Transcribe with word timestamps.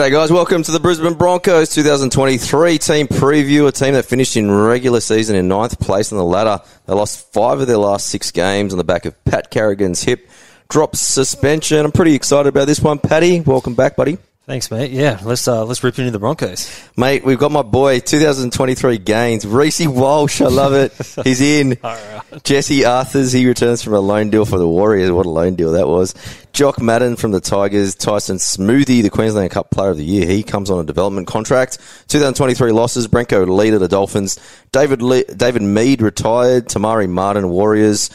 G'day, 0.00 0.12
guys. 0.12 0.32
Welcome 0.32 0.62
to 0.62 0.72
the 0.72 0.80
Brisbane 0.80 1.12
Broncos 1.12 1.74
2023 1.74 2.78
team 2.78 3.06
preview. 3.06 3.68
A 3.68 3.70
team 3.70 3.92
that 3.92 4.06
finished 4.06 4.34
in 4.34 4.50
regular 4.50 4.98
season 4.98 5.36
in 5.36 5.46
ninth 5.46 5.78
place 5.78 6.10
on 6.10 6.16
the 6.16 6.24
ladder. 6.24 6.64
They 6.86 6.94
lost 6.94 7.30
five 7.34 7.60
of 7.60 7.66
their 7.66 7.76
last 7.76 8.06
six 8.06 8.30
games 8.30 8.72
on 8.72 8.78
the 8.78 8.84
back 8.84 9.04
of 9.04 9.22
Pat 9.26 9.50
Carrigan's 9.50 10.02
hip 10.02 10.26
drop 10.70 10.96
suspension. 10.96 11.84
I'm 11.84 11.92
pretty 11.92 12.14
excited 12.14 12.48
about 12.48 12.66
this 12.66 12.80
one, 12.80 12.98
Paddy. 12.98 13.40
Welcome 13.40 13.74
back, 13.74 13.94
buddy. 13.94 14.16
Thanks, 14.50 14.68
mate. 14.68 14.90
Yeah, 14.90 15.20
let's 15.22 15.46
uh, 15.46 15.64
let's 15.64 15.84
rip 15.84 15.96
into 16.00 16.10
the 16.10 16.18
Broncos, 16.18 16.68
mate. 16.96 17.24
We've 17.24 17.38
got 17.38 17.52
my 17.52 17.62
boy 17.62 18.00
2023 18.00 18.98
gains, 18.98 19.46
Reece 19.46 19.86
Walsh. 19.86 20.40
I 20.40 20.48
love 20.48 20.72
it. 20.72 20.92
He's 21.24 21.40
in. 21.40 21.78
right. 21.84 22.42
Jesse 22.42 22.84
Arthurs. 22.84 23.30
He 23.30 23.46
returns 23.46 23.80
from 23.80 23.94
a 23.94 24.00
loan 24.00 24.30
deal 24.30 24.44
for 24.44 24.58
the 24.58 24.66
Warriors. 24.66 25.12
What 25.12 25.26
a 25.26 25.30
loan 25.30 25.54
deal 25.54 25.70
that 25.74 25.86
was. 25.86 26.16
Jock 26.52 26.82
Madden 26.82 27.14
from 27.14 27.30
the 27.30 27.38
Tigers. 27.40 27.94
Tyson 27.94 28.38
Smoothy, 28.38 29.04
the 29.04 29.10
Queensland 29.10 29.52
Cup 29.52 29.70
Player 29.70 29.90
of 29.90 29.98
the 29.98 30.04
Year. 30.04 30.26
He 30.26 30.42
comes 30.42 30.68
on 30.68 30.80
a 30.80 30.84
development 30.84 31.28
contract. 31.28 31.78
2023 32.08 32.72
losses. 32.72 33.06
Brenko 33.06 33.48
Lee 33.48 33.70
the 33.70 33.86
Dolphins. 33.86 34.36
David 34.72 35.00
Lee, 35.00 35.22
David 35.36 35.62
Mead 35.62 36.02
retired. 36.02 36.68
Te 36.68 36.80
Maire 36.80 37.06
Martin 37.06 37.50
Warriors. 37.50 38.10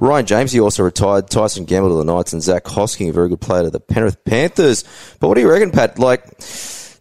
Ryan 0.00 0.26
James, 0.26 0.52
he 0.52 0.60
also 0.60 0.82
retired. 0.82 1.28
Tyson 1.28 1.66
Gamble 1.66 1.90
to 1.90 1.96
the 1.96 2.04
Knights 2.04 2.32
and 2.32 2.42
Zac 2.42 2.64
Hosking, 2.64 3.10
a 3.10 3.12
very 3.12 3.28
good 3.28 3.40
player 3.40 3.64
to 3.64 3.70
the 3.70 3.80
Penrith 3.80 4.24
Panthers. 4.24 4.84
But 5.20 5.28
what 5.28 5.34
do 5.34 5.42
you 5.42 5.50
reckon, 5.50 5.70
Pat? 5.70 5.98
Like, 5.98 6.38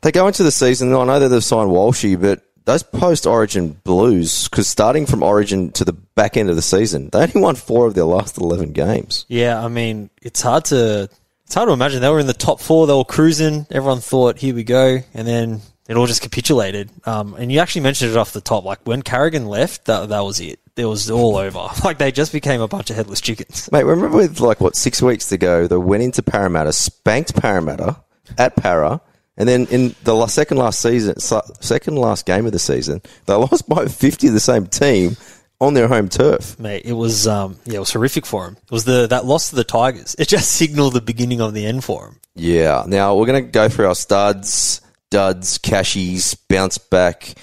they 0.02 0.11
go 0.11 0.28
into 0.28 0.44
the 0.44 0.52
season, 0.52 0.94
I 0.94 1.05
know 1.05 1.20
that 1.20 1.30
they've 1.30 1.44
signed 1.44 1.70
Walshy, 1.70 2.20
but 2.20 2.44
those 2.66 2.83
post 2.83 3.25
Origin 3.25 3.72
Blues, 3.83 4.47
because 4.47 4.67
starting 4.67 5.05
from 5.05 5.23
Origin 5.23 5.72
to 5.72 5.86
the 5.86 5.94
back 5.94 6.38
end 6.38 6.50
of 6.50 6.55
the 6.55 6.61
season, 6.61 7.09
they 7.09 7.22
only 7.22 7.42
won 7.42 7.55
four 7.55 7.88
of 7.88 7.95
their 7.95 8.03
last 8.03 8.38
11 8.38 8.73
games. 8.73 9.25
Yeah, 9.27 9.64
I 9.64 9.70
mean, 9.70 10.09
it's 10.22 10.42
hard 10.42 10.66
to. 10.66 11.09
It's 11.45 11.55
hard 11.55 11.67
to 11.67 11.73
imagine. 11.73 12.02
They 12.02 12.09
were 12.09 12.20
in 12.20 12.27
the 12.27 12.33
top 12.33 12.61
four. 12.61 12.86
They 12.86 12.94
were 12.94 13.03
cruising. 13.03 13.66
Everyone 13.72 14.02
thought, 14.02 14.38
"Here 14.38 14.53
we 14.53 14.64
go," 14.64 15.00
and 15.16 15.27
then 15.27 15.61
it 15.88 15.97
all 15.97 16.05
just 16.05 16.22
capitulated. 16.22 16.92
Um, 17.05 17.33
and 17.33 17.52
you 17.52 17.58
actually 17.58 17.81
mentioned 17.81 18.11
it 18.11 18.17
off 18.17 18.33
the 18.33 18.42
top. 18.42 18.66
Like 18.66 18.81
when 18.83 19.02
Carrigan 19.02 19.47
left, 19.47 19.86
that 19.86 20.09
that 20.09 20.20
was 20.20 20.39
it 20.39 20.59
it 20.80 20.86
was 20.86 21.10
all 21.12 21.38
over. 21.38 21.68
Like 21.84 21.98
they 21.98 22.12
just 22.12 22.32
became 22.32 22.62
a 22.62 22.68
bunch 22.68 22.90
of 22.90 22.96
headless 22.96 23.22
chickens. 23.22 23.72
Mate, 23.72 23.84
remember 23.84 24.18
with 24.18 24.40
like 24.40 24.62
what 24.62 24.76
six 24.76 25.02
weeks 25.02 25.32
ago 25.32 25.66
they 25.68 25.78
went 25.78 26.04
into 26.04 26.22
Parramatta, 26.22 26.74
spanked 26.74 27.36
Parramatta 27.36 27.98
at 28.38 28.56
Para, 28.56 29.02
and 29.38 29.48
then 29.48 29.66
in 29.68 29.96
the 30.04 30.28
second 30.28 30.58
last 30.58 30.82
season, 30.82 31.20
second 31.20 31.96
last 31.96 32.26
game 32.26 32.46
of 32.46 32.52
the 32.52 32.60
season, 32.60 33.02
they 33.26 33.34
lost 33.36 33.68
by 33.68 33.86
fifty 33.86 34.28
of 34.28 34.34
the 34.34 34.40
same 34.40 34.68
team 34.68 35.16
on 35.62 35.74
their 35.74 35.88
home 35.88 36.10
turf. 36.10 36.60
Mate, 36.60 36.84
it 36.86 36.94
was 36.94 37.28
um, 37.28 37.58
yeah, 37.66 37.78
it 37.78 37.80
was 37.80 37.92
horrific 37.92 38.26
for 38.26 38.46
them. 38.46 38.58
It 38.64 38.72
was 38.72 38.86
the 38.86 39.08
that 39.08 39.26
loss 39.26 39.50
to 39.50 39.56
the 39.56 39.64
Tigers. 39.64 40.16
It 40.18 40.28
just 40.28 40.52
signalled 40.56 40.94
the 40.94 41.02
beginning 41.02 41.42
of 41.42 41.54
the 41.54 41.66
end 41.66 41.84
for 41.84 42.06
them. 42.06 42.20
Yeah. 42.36 42.84
Now 42.88 43.16
we're 43.16 43.26
going 43.26 43.45
to 43.45 43.52
go 43.52 43.70
through 43.70 43.88
our 43.88 43.95
studs, 43.95 44.82
duds, 45.10 45.58
cashies, 45.58 46.36
bounce 46.36 46.78
back, 46.78 47.34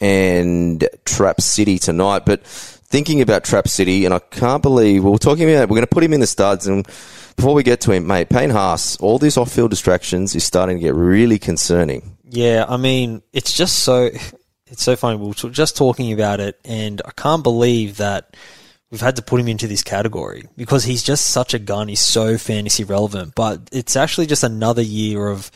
and 0.00 0.86
Trap 1.04 1.40
City 1.40 1.78
tonight, 1.78 2.24
but 2.26 2.42
thinking 2.92 3.22
about 3.22 3.42
Trap 3.42 3.66
City, 3.66 4.04
and 4.04 4.12
I 4.12 4.18
can't 4.18 4.62
believe 4.62 5.02
we're 5.02 5.16
talking 5.16 5.50
about. 5.50 5.68
We're 5.70 5.76
going 5.76 5.80
to 5.80 5.86
put 5.86 6.04
him 6.04 6.12
in 6.12 6.20
the 6.20 6.26
studs, 6.26 6.66
and 6.66 6.86
before 7.36 7.54
we 7.54 7.62
get 7.62 7.80
to 7.82 7.90
him, 7.90 8.06
mate, 8.06 8.28
Payne 8.28 8.50
Haas, 8.50 8.98
all 8.98 9.18
these 9.18 9.38
off-field 9.38 9.70
distractions 9.70 10.36
is 10.36 10.44
starting 10.44 10.76
to 10.76 10.82
get 10.82 10.94
really 10.94 11.38
concerning. 11.38 12.18
Yeah, 12.28 12.66
I 12.68 12.76
mean, 12.76 13.22
it's 13.32 13.56
just 13.56 13.80
so 13.80 14.10
it's 14.66 14.82
so 14.82 14.94
funny. 14.94 15.16
We 15.16 15.30
are 15.30 15.50
just 15.50 15.76
talking 15.76 16.12
about 16.12 16.40
it, 16.40 16.60
and 16.64 17.00
I 17.04 17.10
can't 17.10 17.42
believe 17.42 17.96
that 17.96 18.36
we've 18.90 19.00
had 19.00 19.16
to 19.16 19.22
put 19.22 19.40
him 19.40 19.48
into 19.48 19.66
this 19.66 19.82
category 19.82 20.48
because 20.56 20.84
he's 20.84 21.02
just 21.02 21.26
such 21.26 21.54
a 21.54 21.58
gun. 21.58 21.88
He's 21.88 22.00
so 22.00 22.36
fantasy 22.36 22.84
relevant, 22.84 23.34
but 23.34 23.70
it's 23.72 23.96
actually 23.96 24.26
just 24.26 24.44
another 24.44 24.82
year 24.82 25.28
of 25.28 25.50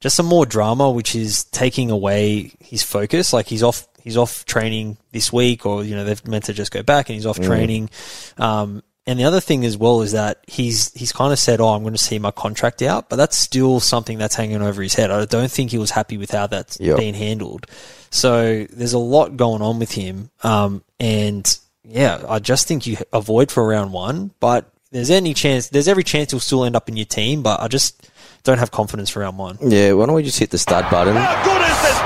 just 0.00 0.16
some 0.16 0.26
more 0.26 0.44
drama, 0.44 0.90
which 0.90 1.14
is 1.14 1.44
taking 1.44 1.90
away 1.90 2.52
his 2.60 2.82
focus. 2.82 3.32
Like 3.32 3.46
he's 3.46 3.62
off 3.62 3.86
he's 4.02 4.16
off 4.16 4.44
training 4.44 4.98
this 5.12 5.32
week, 5.32 5.64
or 5.66 5.84
you 5.84 5.94
know 5.94 6.04
they've 6.04 6.26
meant 6.26 6.44
to 6.44 6.52
just 6.52 6.72
go 6.72 6.82
back, 6.82 7.08
and 7.08 7.14
he's 7.14 7.26
off 7.26 7.38
mm. 7.38 7.44
training. 7.44 7.90
Um, 8.38 8.82
and 9.04 9.18
the 9.18 9.24
other 9.24 9.40
thing 9.40 9.64
as 9.64 9.76
well 9.76 10.02
is 10.02 10.12
that 10.12 10.44
he's 10.46 10.92
he's 10.92 11.12
kind 11.12 11.32
of 11.32 11.38
said, 11.38 11.60
"Oh, 11.60 11.68
I'm 11.68 11.82
going 11.82 11.94
to 11.94 11.98
see 11.98 12.18
my 12.18 12.30
contract 12.30 12.82
out," 12.82 13.08
but 13.08 13.16
that's 13.16 13.36
still 13.36 13.80
something 13.80 14.18
that's 14.18 14.34
hanging 14.34 14.62
over 14.62 14.82
his 14.82 14.94
head. 14.94 15.10
I 15.10 15.24
don't 15.24 15.50
think 15.50 15.70
he 15.70 15.78
was 15.78 15.90
happy 15.90 16.16
with 16.18 16.30
how 16.30 16.46
that's 16.46 16.78
yep. 16.78 16.98
being 16.98 17.14
handled. 17.14 17.66
So 18.10 18.64
there's 18.70 18.92
a 18.92 18.98
lot 18.98 19.36
going 19.36 19.62
on 19.62 19.78
with 19.78 19.92
him, 19.92 20.30
um, 20.44 20.84
and 21.00 21.58
yeah, 21.84 22.22
I 22.28 22.38
just 22.38 22.68
think 22.68 22.86
you 22.86 22.96
avoid 23.12 23.50
for 23.50 23.66
round 23.66 23.92
one. 23.92 24.32
But 24.38 24.70
there's 24.92 25.10
any 25.10 25.34
chance, 25.34 25.68
there's 25.68 25.88
every 25.88 26.04
chance 26.04 26.30
he'll 26.30 26.40
still 26.40 26.64
end 26.64 26.76
up 26.76 26.88
in 26.88 26.96
your 26.96 27.06
team. 27.06 27.42
But 27.42 27.60
I 27.60 27.66
just 27.66 28.08
don't 28.44 28.58
have 28.58 28.70
confidence 28.70 29.10
for 29.10 29.20
round 29.20 29.38
one. 29.38 29.58
Yeah, 29.60 29.92
why 29.92 30.06
don't 30.06 30.14
we 30.14 30.22
just 30.22 30.38
hit 30.38 30.50
the 30.50 30.58
stud 30.58 30.90
button? 30.90 31.14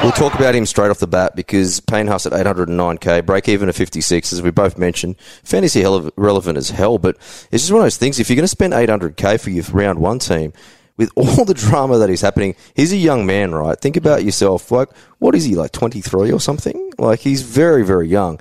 We'll 0.03 0.13
talk 0.13 0.35
about 0.35 0.55
him 0.55 0.67
straight 0.67 0.91
off 0.91 0.99
the 0.99 1.07
bat 1.07 1.35
because 1.35 1.81
Payne 1.81 2.07
Haas 2.07 2.27
at 2.27 2.33
809k, 2.33 3.25
break 3.25 3.49
even 3.49 3.69
at 3.69 3.75
56, 3.75 4.33
as 4.33 4.43
we 4.43 4.51
both 4.51 4.77
mentioned. 4.77 5.17
Fantasy 5.43 5.83
relevant 6.17 6.59
as 6.59 6.71
hell, 6.71 6.99
but 6.99 7.17
it's 7.51 7.63
just 7.63 7.73
one 7.73 7.81
of 7.81 7.87
those 7.87 7.97
things. 7.97 8.19
If 8.19 8.29
you're 8.29 8.37
going 8.37 8.45
to 8.45 8.49
spend 8.49 8.75
800k 8.75 9.41
for 9.41 9.51
your 9.51 9.65
round 9.73 9.99
one 9.99 10.19
team, 10.19 10.53
with 10.97 11.11
all 11.17 11.45
the 11.45 11.55
drama 11.55 11.99
that 11.99 12.11
is 12.11 12.21
happening, 12.21 12.55
he's 12.75 12.93
a 12.93 12.97
young 12.97 13.27
man, 13.27 13.55
right? 13.55 13.79
Think 13.79 13.97
about 13.97 14.25
yourself. 14.25 14.71
Like, 14.71 14.89
what 15.19 15.35
is 15.35 15.45
he, 15.45 15.55
like 15.55 15.73
23 15.73 16.33
or 16.33 16.41
something? 16.41 16.93
Like, 16.99 17.21
he's 17.21 17.43
very, 17.43 17.85
very 17.85 18.09
young. 18.09 18.41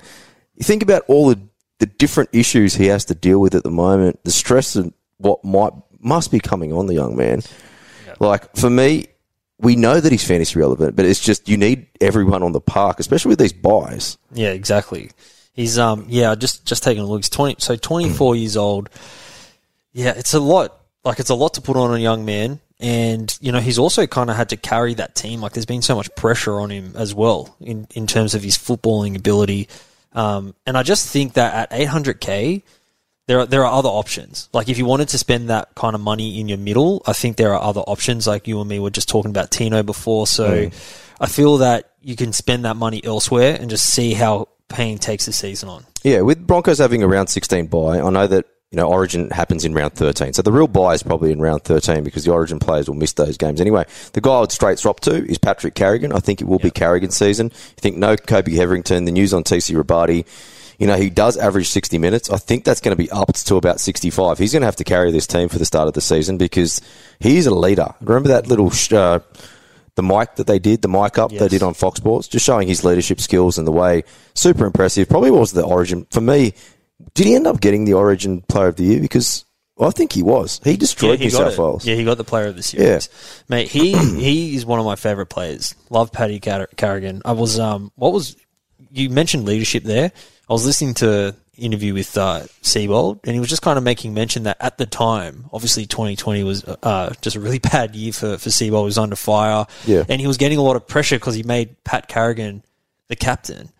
You 0.56 0.64
think 0.64 0.82
about 0.82 1.02
all 1.08 1.28
the, 1.28 1.40
the 1.78 1.86
different 1.86 2.30
issues 2.32 2.74
he 2.74 2.86
has 2.86 3.04
to 3.06 3.14
deal 3.14 3.40
with 3.40 3.54
at 3.54 3.62
the 3.62 3.70
moment, 3.70 4.20
the 4.24 4.30
stress 4.30 4.76
and 4.76 4.92
what 5.18 5.44
might 5.44 5.72
must 6.00 6.30
be 6.30 6.38
coming 6.38 6.72
on 6.72 6.86
the 6.86 6.94
young 6.94 7.16
man. 7.16 7.42
Like 8.20 8.54
for 8.56 8.70
me, 8.70 9.06
we 9.58 9.76
know 9.76 10.00
that 10.00 10.12
he's 10.12 10.26
fantasy 10.26 10.58
relevant, 10.58 10.96
but 10.96 11.04
it's 11.04 11.20
just 11.20 11.48
you 11.48 11.56
need 11.56 11.86
everyone 12.00 12.42
on 12.42 12.52
the 12.52 12.60
park, 12.60 13.00
especially 13.00 13.30
with 13.30 13.38
these 13.38 13.52
buys. 13.52 14.18
Yeah, 14.32 14.50
exactly. 14.50 15.10
He's 15.52 15.78
um 15.78 16.06
yeah, 16.08 16.34
just 16.34 16.66
just 16.66 16.82
taking 16.82 17.02
a 17.02 17.06
look. 17.06 17.18
He's 17.18 17.30
twenty 17.30 17.56
so 17.58 17.76
twenty 17.76 18.10
four 18.10 18.36
years 18.36 18.56
old. 18.56 18.90
Yeah, 19.92 20.12
it's 20.16 20.34
a 20.34 20.40
lot. 20.40 20.78
Like 21.04 21.20
it's 21.20 21.30
a 21.30 21.34
lot 21.34 21.54
to 21.54 21.60
put 21.60 21.76
on 21.76 21.94
a 21.94 21.98
young 21.98 22.24
man. 22.24 22.60
And, 22.78 23.36
you 23.40 23.52
know, 23.52 23.60
he's 23.60 23.78
also 23.78 24.06
kind 24.06 24.28
of 24.28 24.36
had 24.36 24.50
to 24.50 24.56
carry 24.56 24.94
that 24.94 25.14
team. 25.14 25.40
Like 25.40 25.52
there's 25.52 25.66
been 25.66 25.82
so 25.82 25.96
much 25.96 26.14
pressure 26.14 26.60
on 26.60 26.70
him 26.70 26.92
as 26.94 27.14
well 27.14 27.56
in, 27.60 27.86
in 27.94 28.06
terms 28.06 28.34
of 28.34 28.42
his 28.42 28.58
footballing 28.58 29.16
ability. 29.16 29.68
Um, 30.12 30.54
and 30.66 30.76
I 30.76 30.82
just 30.82 31.08
think 31.08 31.34
that 31.34 31.70
at 31.72 31.78
800k, 31.78 32.62
there 33.26 33.40
are 33.40 33.46
there 33.46 33.64
are 33.64 33.72
other 33.72 33.88
options. 33.88 34.48
Like 34.52 34.68
if 34.68 34.78
you 34.78 34.86
wanted 34.86 35.08
to 35.08 35.18
spend 35.18 35.50
that 35.50 35.74
kind 35.74 35.94
of 35.94 36.00
money 36.00 36.40
in 36.40 36.48
your 36.48 36.58
middle, 36.58 37.02
I 37.06 37.12
think 37.12 37.36
there 37.36 37.52
are 37.52 37.60
other 37.60 37.80
options. 37.80 38.26
Like 38.26 38.46
you 38.46 38.60
and 38.60 38.68
me 38.68 38.78
were 38.78 38.90
just 38.90 39.08
talking 39.08 39.30
about 39.30 39.50
Tino 39.50 39.82
before, 39.82 40.26
so 40.26 40.48
mm. 40.48 41.02
I 41.20 41.26
feel 41.26 41.58
that 41.58 41.90
you 42.00 42.16
can 42.16 42.32
spend 42.32 42.64
that 42.64 42.76
money 42.76 43.02
elsewhere 43.02 43.56
and 43.60 43.68
just 43.68 43.92
see 43.92 44.14
how 44.14 44.48
Payne 44.68 44.98
takes 44.98 45.26
the 45.26 45.32
season 45.32 45.68
on. 45.68 45.84
Yeah, 46.04 46.20
with 46.20 46.46
Broncos 46.46 46.78
having 46.78 47.02
a 47.02 47.08
round 47.08 47.28
sixteen 47.28 47.66
bye, 47.66 48.00
I 48.00 48.10
know 48.10 48.28
that 48.28 48.46
you 48.70 48.76
know 48.76 48.88
Origin 48.88 49.30
happens 49.30 49.64
in 49.64 49.74
round 49.74 49.94
thirteen, 49.94 50.32
so 50.32 50.42
the 50.42 50.52
real 50.52 50.68
buy 50.68 50.94
is 50.94 51.02
probably 51.02 51.32
in 51.32 51.40
round 51.40 51.64
thirteen 51.64 52.04
because 52.04 52.24
the 52.24 52.32
Origin 52.32 52.60
players 52.60 52.88
will 52.88 52.94
miss 52.94 53.14
those 53.14 53.36
games 53.36 53.60
anyway. 53.60 53.86
The 54.12 54.20
guy 54.20 54.36
I 54.36 54.40
would 54.40 54.52
straight 54.52 54.78
swap 54.78 55.00
to 55.00 55.14
is 55.26 55.38
Patrick 55.38 55.74
Carrigan. 55.74 56.12
I 56.12 56.20
think 56.20 56.40
it 56.40 56.44
will 56.44 56.56
yep. 56.56 56.62
be 56.62 56.70
Carrigan 56.70 57.10
season. 57.10 57.46
You 57.46 57.80
think 57.80 57.96
no 57.96 58.16
Kobe 58.16 58.52
Hetherington. 58.52 59.04
The 59.04 59.12
news 59.12 59.34
on 59.34 59.42
TC 59.42 59.74
Robati 59.74 60.26
you 60.78 60.86
know, 60.86 60.96
he 60.96 61.10
does 61.10 61.36
average 61.36 61.68
60 61.68 61.98
minutes. 61.98 62.30
I 62.30 62.36
think 62.36 62.64
that's 62.64 62.80
going 62.80 62.96
to 62.96 63.02
be 63.02 63.10
upped 63.10 63.46
to 63.46 63.56
about 63.56 63.80
65. 63.80 64.38
He's 64.38 64.52
going 64.52 64.62
to 64.62 64.66
have 64.66 64.76
to 64.76 64.84
carry 64.84 65.10
this 65.10 65.26
team 65.26 65.48
for 65.48 65.58
the 65.58 65.64
start 65.64 65.88
of 65.88 65.94
the 65.94 66.00
season 66.00 66.36
because 66.38 66.80
he's 67.18 67.46
a 67.46 67.54
leader. 67.54 67.94
Remember 68.00 68.28
that 68.28 68.46
little 68.46 68.70
uh, 68.96 69.20
the 69.94 70.02
mic 70.02 70.34
that 70.36 70.46
they 70.46 70.58
did, 70.58 70.82
the 70.82 70.88
mic 70.88 71.18
up 71.18 71.32
yes. 71.32 71.40
they 71.40 71.48
did 71.48 71.62
on 71.62 71.74
Fox 71.74 71.98
Sports, 71.98 72.28
just 72.28 72.44
showing 72.44 72.68
his 72.68 72.84
leadership 72.84 73.20
skills 73.20 73.58
and 73.58 73.66
the 73.66 73.72
way 73.72 74.04
super 74.34 74.66
impressive. 74.66 75.08
Probably 75.08 75.30
was 75.30 75.52
the 75.52 75.64
Origin 75.64 76.06
for 76.10 76.20
me. 76.20 76.52
Did 77.14 77.26
he 77.26 77.34
end 77.34 77.46
up 77.46 77.60
getting 77.60 77.84
the 77.84 77.94
Origin 77.94 78.42
Player 78.42 78.68
of 78.68 78.76
the 78.76 78.84
Year? 78.84 79.00
Because 79.00 79.44
I 79.80 79.90
think 79.90 80.12
he 80.12 80.22
was. 80.22 80.60
He 80.64 80.76
destroyed 80.76 81.12
yeah, 81.12 81.16
he 81.16 81.24
New 81.24 81.30
South 81.30 81.58
Wales. 81.58 81.86
Yeah, 81.86 81.94
he 81.94 82.04
got 82.04 82.18
the 82.18 82.24
Player 82.24 82.46
of 82.46 82.56
the 82.56 82.62
Series. 82.62 83.08
Yeah. 83.08 83.44
mate. 83.48 83.68
He 83.68 83.96
he 84.18 84.54
is 84.54 84.66
one 84.66 84.78
of 84.78 84.84
my 84.84 84.96
favourite 84.96 85.30
players. 85.30 85.74
Love 85.88 86.12
Paddy 86.12 86.40
Carrigan. 86.40 87.22
I 87.24 87.32
was 87.32 87.58
um, 87.58 87.90
what 87.96 88.12
was 88.12 88.36
you 88.90 89.10
mentioned 89.10 89.44
leadership 89.44 89.82
there. 89.82 90.12
I 90.48 90.52
was 90.52 90.64
listening 90.64 90.94
to 90.94 91.28
an 91.28 91.34
interview 91.56 91.92
with 91.92 92.16
uh, 92.16 92.42
Seibold, 92.62 93.20
and 93.24 93.34
he 93.34 93.40
was 93.40 93.48
just 93.48 93.62
kind 93.62 93.78
of 93.78 93.84
making 93.84 94.14
mention 94.14 94.44
that 94.44 94.56
at 94.60 94.78
the 94.78 94.86
time, 94.86 95.46
obviously 95.52 95.86
2020 95.86 96.44
was 96.44 96.64
uh, 96.64 97.12
just 97.20 97.34
a 97.34 97.40
really 97.40 97.58
bad 97.72 97.96
year 97.96 98.12
for 98.12 98.38
for 98.38 98.50
Seibold. 98.50 98.80
He 98.80 98.84
was 98.86 98.98
under 98.98 99.16
fire, 99.16 99.66
yeah. 99.86 100.04
and 100.08 100.20
he 100.20 100.26
was 100.26 100.36
getting 100.36 100.58
a 100.58 100.62
lot 100.62 100.76
of 100.76 100.86
pressure 100.86 101.16
because 101.16 101.34
he 101.34 101.42
made 101.42 101.82
Pat 101.82 102.06
Carrigan 102.06 102.62
the 103.08 103.16
captain, 103.16 103.70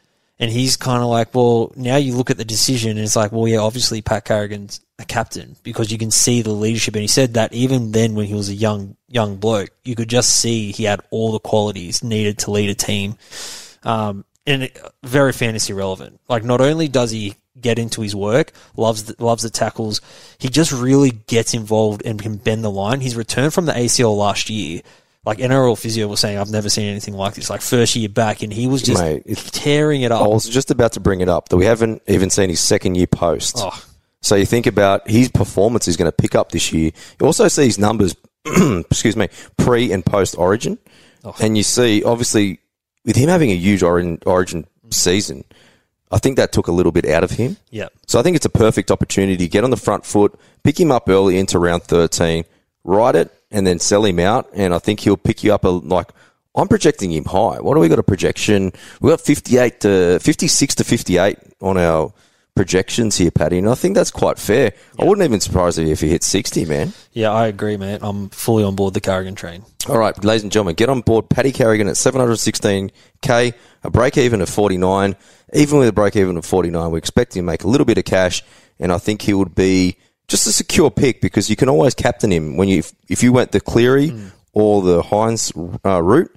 and 0.40 0.50
he's 0.50 0.76
kind 0.76 1.02
of 1.02 1.08
like, 1.08 1.34
well, 1.34 1.72
now 1.76 1.96
you 1.96 2.16
look 2.16 2.30
at 2.30 2.36
the 2.36 2.44
decision, 2.44 2.90
and 2.90 3.00
it's 3.00 3.16
like, 3.16 3.30
well, 3.30 3.46
yeah, 3.46 3.58
obviously 3.58 4.02
Pat 4.02 4.24
Carrigan's 4.24 4.80
a 4.98 5.04
captain 5.04 5.56
because 5.62 5.92
you 5.92 5.98
can 5.98 6.10
see 6.10 6.42
the 6.42 6.50
leadership, 6.50 6.94
and 6.94 7.02
he 7.02 7.08
said 7.08 7.34
that 7.34 7.52
even 7.52 7.92
then 7.92 8.16
when 8.16 8.26
he 8.26 8.34
was 8.34 8.48
a 8.48 8.54
young 8.54 8.96
young 9.06 9.36
bloke, 9.36 9.70
you 9.84 9.94
could 9.94 10.08
just 10.08 10.34
see 10.34 10.72
he 10.72 10.82
had 10.82 11.00
all 11.10 11.30
the 11.30 11.38
qualities 11.38 12.02
needed 12.02 12.38
to 12.38 12.50
lead 12.50 12.70
a 12.70 12.74
team. 12.74 13.16
Um, 13.84 14.24
and 14.46 14.70
very 15.02 15.32
fantasy 15.32 15.72
relevant. 15.72 16.20
Like 16.28 16.44
not 16.44 16.60
only 16.60 16.88
does 16.88 17.10
he 17.10 17.34
get 17.60 17.78
into 17.78 18.02
his 18.02 18.14
work, 18.14 18.52
loves 18.76 19.04
the, 19.04 19.22
loves 19.22 19.43
the 19.43 19.50
tackles, 19.50 20.00
he 20.38 20.48
just 20.48 20.72
really 20.72 21.10
gets 21.10 21.54
involved 21.54 22.02
and 22.04 22.20
can 22.20 22.37
bend 22.37 22.62
the 22.64 22.70
line. 22.70 23.00
His 23.00 23.16
return 23.16 23.50
from 23.50 23.66
the 23.66 23.72
ACL 23.72 24.16
last 24.16 24.50
year 24.50 24.82
like 25.26 25.38
NRL 25.38 25.76
physio 25.76 26.06
was 26.06 26.20
saying, 26.20 26.38
I've 26.38 26.50
never 26.52 26.69
seen 26.69 26.87
anything 26.87 27.14
like 27.14 27.34
this. 27.34 27.50
Like 27.50 27.60
first 27.60 27.96
year 27.96 28.08
back, 28.08 28.43
and 28.43 28.52
he 28.52 28.69
was 28.69 28.81
just 28.81 29.02
Mate, 29.02 29.25
tearing 29.50 30.02
it 30.02 30.12
up. 30.12 30.22
I 30.22 30.28
was 30.28 30.49
just 30.49 30.70
about 30.70 30.92
to 30.92 31.00
bring 31.00 31.20
it 31.20 31.28
up 31.28 31.49
that 31.49 31.56
we 31.56 31.64
haven't 31.64 32.00
even 32.06 32.31
seen 32.31 32.49
his 32.49 32.60
second 32.60 32.94
year 32.94 33.08
post. 33.08 33.56
Oh. 33.58 33.84
So 34.22 34.37
you 34.37 34.46
think 34.46 34.69
about 34.69 35.10
his 35.10 35.28
performance 35.28 35.88
is 35.88 35.96
going 35.96 36.08
to 36.08 36.16
pick 36.16 36.37
up 36.37 36.52
this 36.52 36.72
year. 36.72 36.92
You 37.20 37.26
also 37.26 37.49
see 37.49 37.64
his 37.64 37.76
numbers, 37.76 38.14
excuse 38.46 39.16
me, 39.16 39.28
pre 39.56 39.90
and 39.92 40.06
post 40.06 40.38
Origin, 40.38 40.78
Oh. 41.25 41.34
and 41.40 41.56
you 41.56 41.64
see 41.64 42.04
obviously 42.04 42.60
with 43.06 43.17
him 43.17 43.31
having 43.31 43.50
a 43.50 43.55
huge 43.55 43.82
Origin, 43.82 44.19
origin 44.26 44.67
season, 44.91 45.44
I 46.11 46.19
think 46.19 46.37
that 46.37 46.53
took 46.53 46.69
a 46.69 46.73
little 46.73 46.93
bit 46.93 47.06
out 47.06 47.25
of 47.25 47.31
him. 47.31 47.56
yeah, 47.70 47.88
So 48.06 48.20
I 48.20 48.23
think 48.23 48.37
it's 48.37 48.44
a 48.44 48.50
perfect 48.50 48.91
opportunity 48.91 49.37
to 49.38 49.49
get 49.49 49.64
on 49.64 49.70
the 49.70 49.76
front 49.76 50.05
foot, 50.05 50.38
pick 50.62 50.79
him 50.79 50.93
up 50.93 51.08
early 51.08 51.38
into 51.38 51.58
round 51.58 51.85
13, 51.85 52.44
ride 52.85 53.17
it, 53.17 53.32
and 53.50 53.67
then 53.67 53.79
sell 53.79 54.05
him 54.05 54.19
out. 54.19 54.49
And 54.53 54.75
I 54.75 54.79
think 54.79 55.00
he'll 55.00 55.17
pick 55.17 55.43
you 55.43 55.55
up 55.55 55.64
a, 55.64 55.69
like, 55.69 56.11
I'm 56.55 56.69
projecting 56.69 57.12
him 57.12 57.25
high. 57.25 57.61
What 57.61 57.75
do 57.75 57.81
we 57.81 57.88
got 57.88 57.99
a 57.99 58.05
projection? 58.05 58.73
We 59.00 59.11
got 59.11 59.20
58 59.20 59.81
to 59.81 60.19
56 60.20 60.75
to 60.76 60.85
58 60.85 61.38
on 61.61 61.76
our 61.76 62.12
projections 62.56 63.19
here, 63.19 63.31
Paddy. 63.31 63.58
And 63.58 63.69
I 63.69 63.76
think 63.76 63.94
that's 63.94 64.11
quite 64.11 64.38
fair. 64.38 64.73
I 64.99 65.05
wouldn't 65.05 65.25
even 65.25 65.38
surprise 65.41 65.79
you 65.79 65.87
if 65.87 66.00
he 66.00 66.08
hits 66.08 66.26
60, 66.26 66.64
man. 66.64 66.93
yeah, 67.12 67.31
I 67.31 67.47
agree, 67.47 67.76
man. 67.76 68.00
I'm 68.03 68.31
fully 68.31 68.64
on 68.64 68.75
board 68.75 68.94
the 68.94 69.00
Carrigan 69.00 69.37
train. 69.37 69.64
All 69.88 69.99
right, 69.99 70.25
ladies 70.25 70.43
and 70.43 70.50
gentlemen, 70.50 70.75
get 70.75 70.88
on 70.88 71.03
board 71.03 71.29
Paddy 71.29 71.53
Carrigan 71.53 71.87
at 71.87 71.94
716k, 71.94 73.55
a 73.85 73.91
break 73.91 74.19
even 74.19 74.41
of 74.41 74.49
49. 74.49 75.14
Even 75.53 75.79
with 75.79 75.88
a 75.88 75.93
break 75.93 76.17
even 76.17 76.37
of 76.37 76.44
49, 76.44 76.91
we 76.91 76.99
expect 76.99 77.37
him 77.37 77.44
to 77.44 77.47
make 77.47 77.62
a 77.62 77.69
little 77.69 77.85
bit 77.85 77.99
of 77.99 78.05
cash, 78.05 78.43
and 78.81 78.93
I 78.93 78.99
think 78.99 79.23
he 79.23 79.32
would 79.32 79.55
be 79.55 79.97
just 80.26 80.47
a 80.49 80.52
secure 80.52 80.91
pick 80.91 81.20
because 81.20 81.49
you 81.49 81.55
can 81.55 81.69
always 81.69 81.94
captain 81.94 82.32
him 82.32 82.56
when 82.56 82.69
you 82.69 82.82
if 83.09 83.23
you 83.23 83.32
went 83.32 83.52
the 83.52 83.61
Cleary 83.61 84.12
or 84.52 84.82
the 84.82 85.02
Hynes 85.02 85.52
uh, 85.85 86.02
route. 86.02 86.35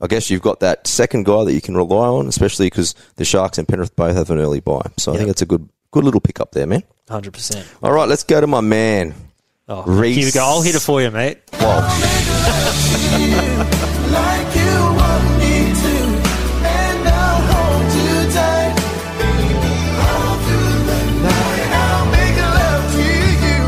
I 0.00 0.06
guess 0.06 0.30
you've 0.30 0.40
got 0.42 0.60
that 0.60 0.86
second 0.86 1.26
guy 1.26 1.44
that 1.44 1.52
you 1.52 1.60
can 1.60 1.76
rely 1.76 2.06
on, 2.08 2.26
especially 2.26 2.66
because 2.66 2.94
the 3.16 3.24
Sharks 3.24 3.58
and 3.58 3.68
Penrith 3.68 3.94
both 3.96 4.16
have 4.16 4.30
an 4.30 4.38
early 4.38 4.60
buy. 4.60 4.80
So 4.96 5.12
I 5.12 5.18
think 5.18 5.28
it's 5.28 5.42
a 5.42 5.46
good 5.46 5.68
good 5.90 6.04
little 6.04 6.20
pick 6.20 6.40
up 6.40 6.52
there, 6.52 6.66
man. 6.66 6.82
100%. 7.08 7.66
All 7.82 7.92
right, 7.92 8.08
let's 8.08 8.24
go 8.24 8.40
to 8.40 8.46
my 8.46 8.60
man. 8.60 9.14
Oh, 9.68 9.82
Reece. 9.84 10.16
here 10.16 10.26
we 10.26 10.32
go. 10.32 10.44
I'll 10.44 10.62
hit 10.62 10.74
it 10.74 10.80
for 10.80 11.02
you, 11.02 11.10
mate. 11.10 11.38
Walsh. 11.52 11.60
like 14.10 14.56
you 14.56 14.72
want 14.98 15.24
me 15.38 15.70
to, 15.78 15.94
and 16.66 17.08
I'll 17.08 17.42
hold 17.50 17.92
you 17.94 18.30
tight. 18.32 18.74
All 20.00 20.36
through 20.46 20.78
the 20.86 21.00
night, 21.22 21.70
I'll 21.70 22.06
make 22.10 22.36
love 22.40 22.84
to 22.94 23.06
you 23.46 23.60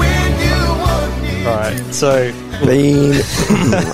when 0.00 0.28
you 0.42 0.56
want 0.82 1.12
me. 1.22 1.46
All 1.46 1.56
right. 1.56 1.94
So 1.94 2.10
Bean. 2.64 3.12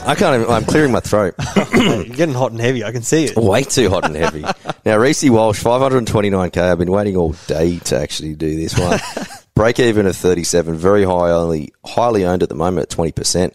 I 0.06 0.14
can't 0.16 0.40
even, 0.42 0.50
I'm 0.52 0.64
clearing 0.64 0.92
my 0.92 1.00
throat. 1.00 1.34
you're 1.74 2.04
getting 2.04 2.34
hot 2.34 2.52
and 2.52 2.60
heavy. 2.60 2.84
I 2.84 2.92
can 2.92 3.02
see 3.02 3.24
it. 3.24 3.36
Way 3.36 3.62
too 3.62 3.90
hot 3.90 4.04
and 4.04 4.16
heavy. 4.16 4.44
Now, 4.84 4.98
Reese 4.98 5.30
Walsh, 5.30 5.62
529k. 5.62 6.56
I've 6.60 6.78
been 6.78 6.90
waiting 6.90 7.16
all 7.16 7.36
day 7.46 7.78
to 7.78 8.00
actually 8.00 8.34
do 8.34 8.56
this 8.56 8.76
one. 8.76 8.98
Break 9.54 9.78
even 9.78 10.06
of 10.06 10.16
37, 10.16 10.76
very 10.76 11.04
high, 11.04 11.30
only 11.30 11.72
highly 11.84 12.24
owned 12.24 12.42
at 12.42 12.48
the 12.48 12.54
moment 12.54 12.90
at 12.90 12.96
20%. 12.96 13.52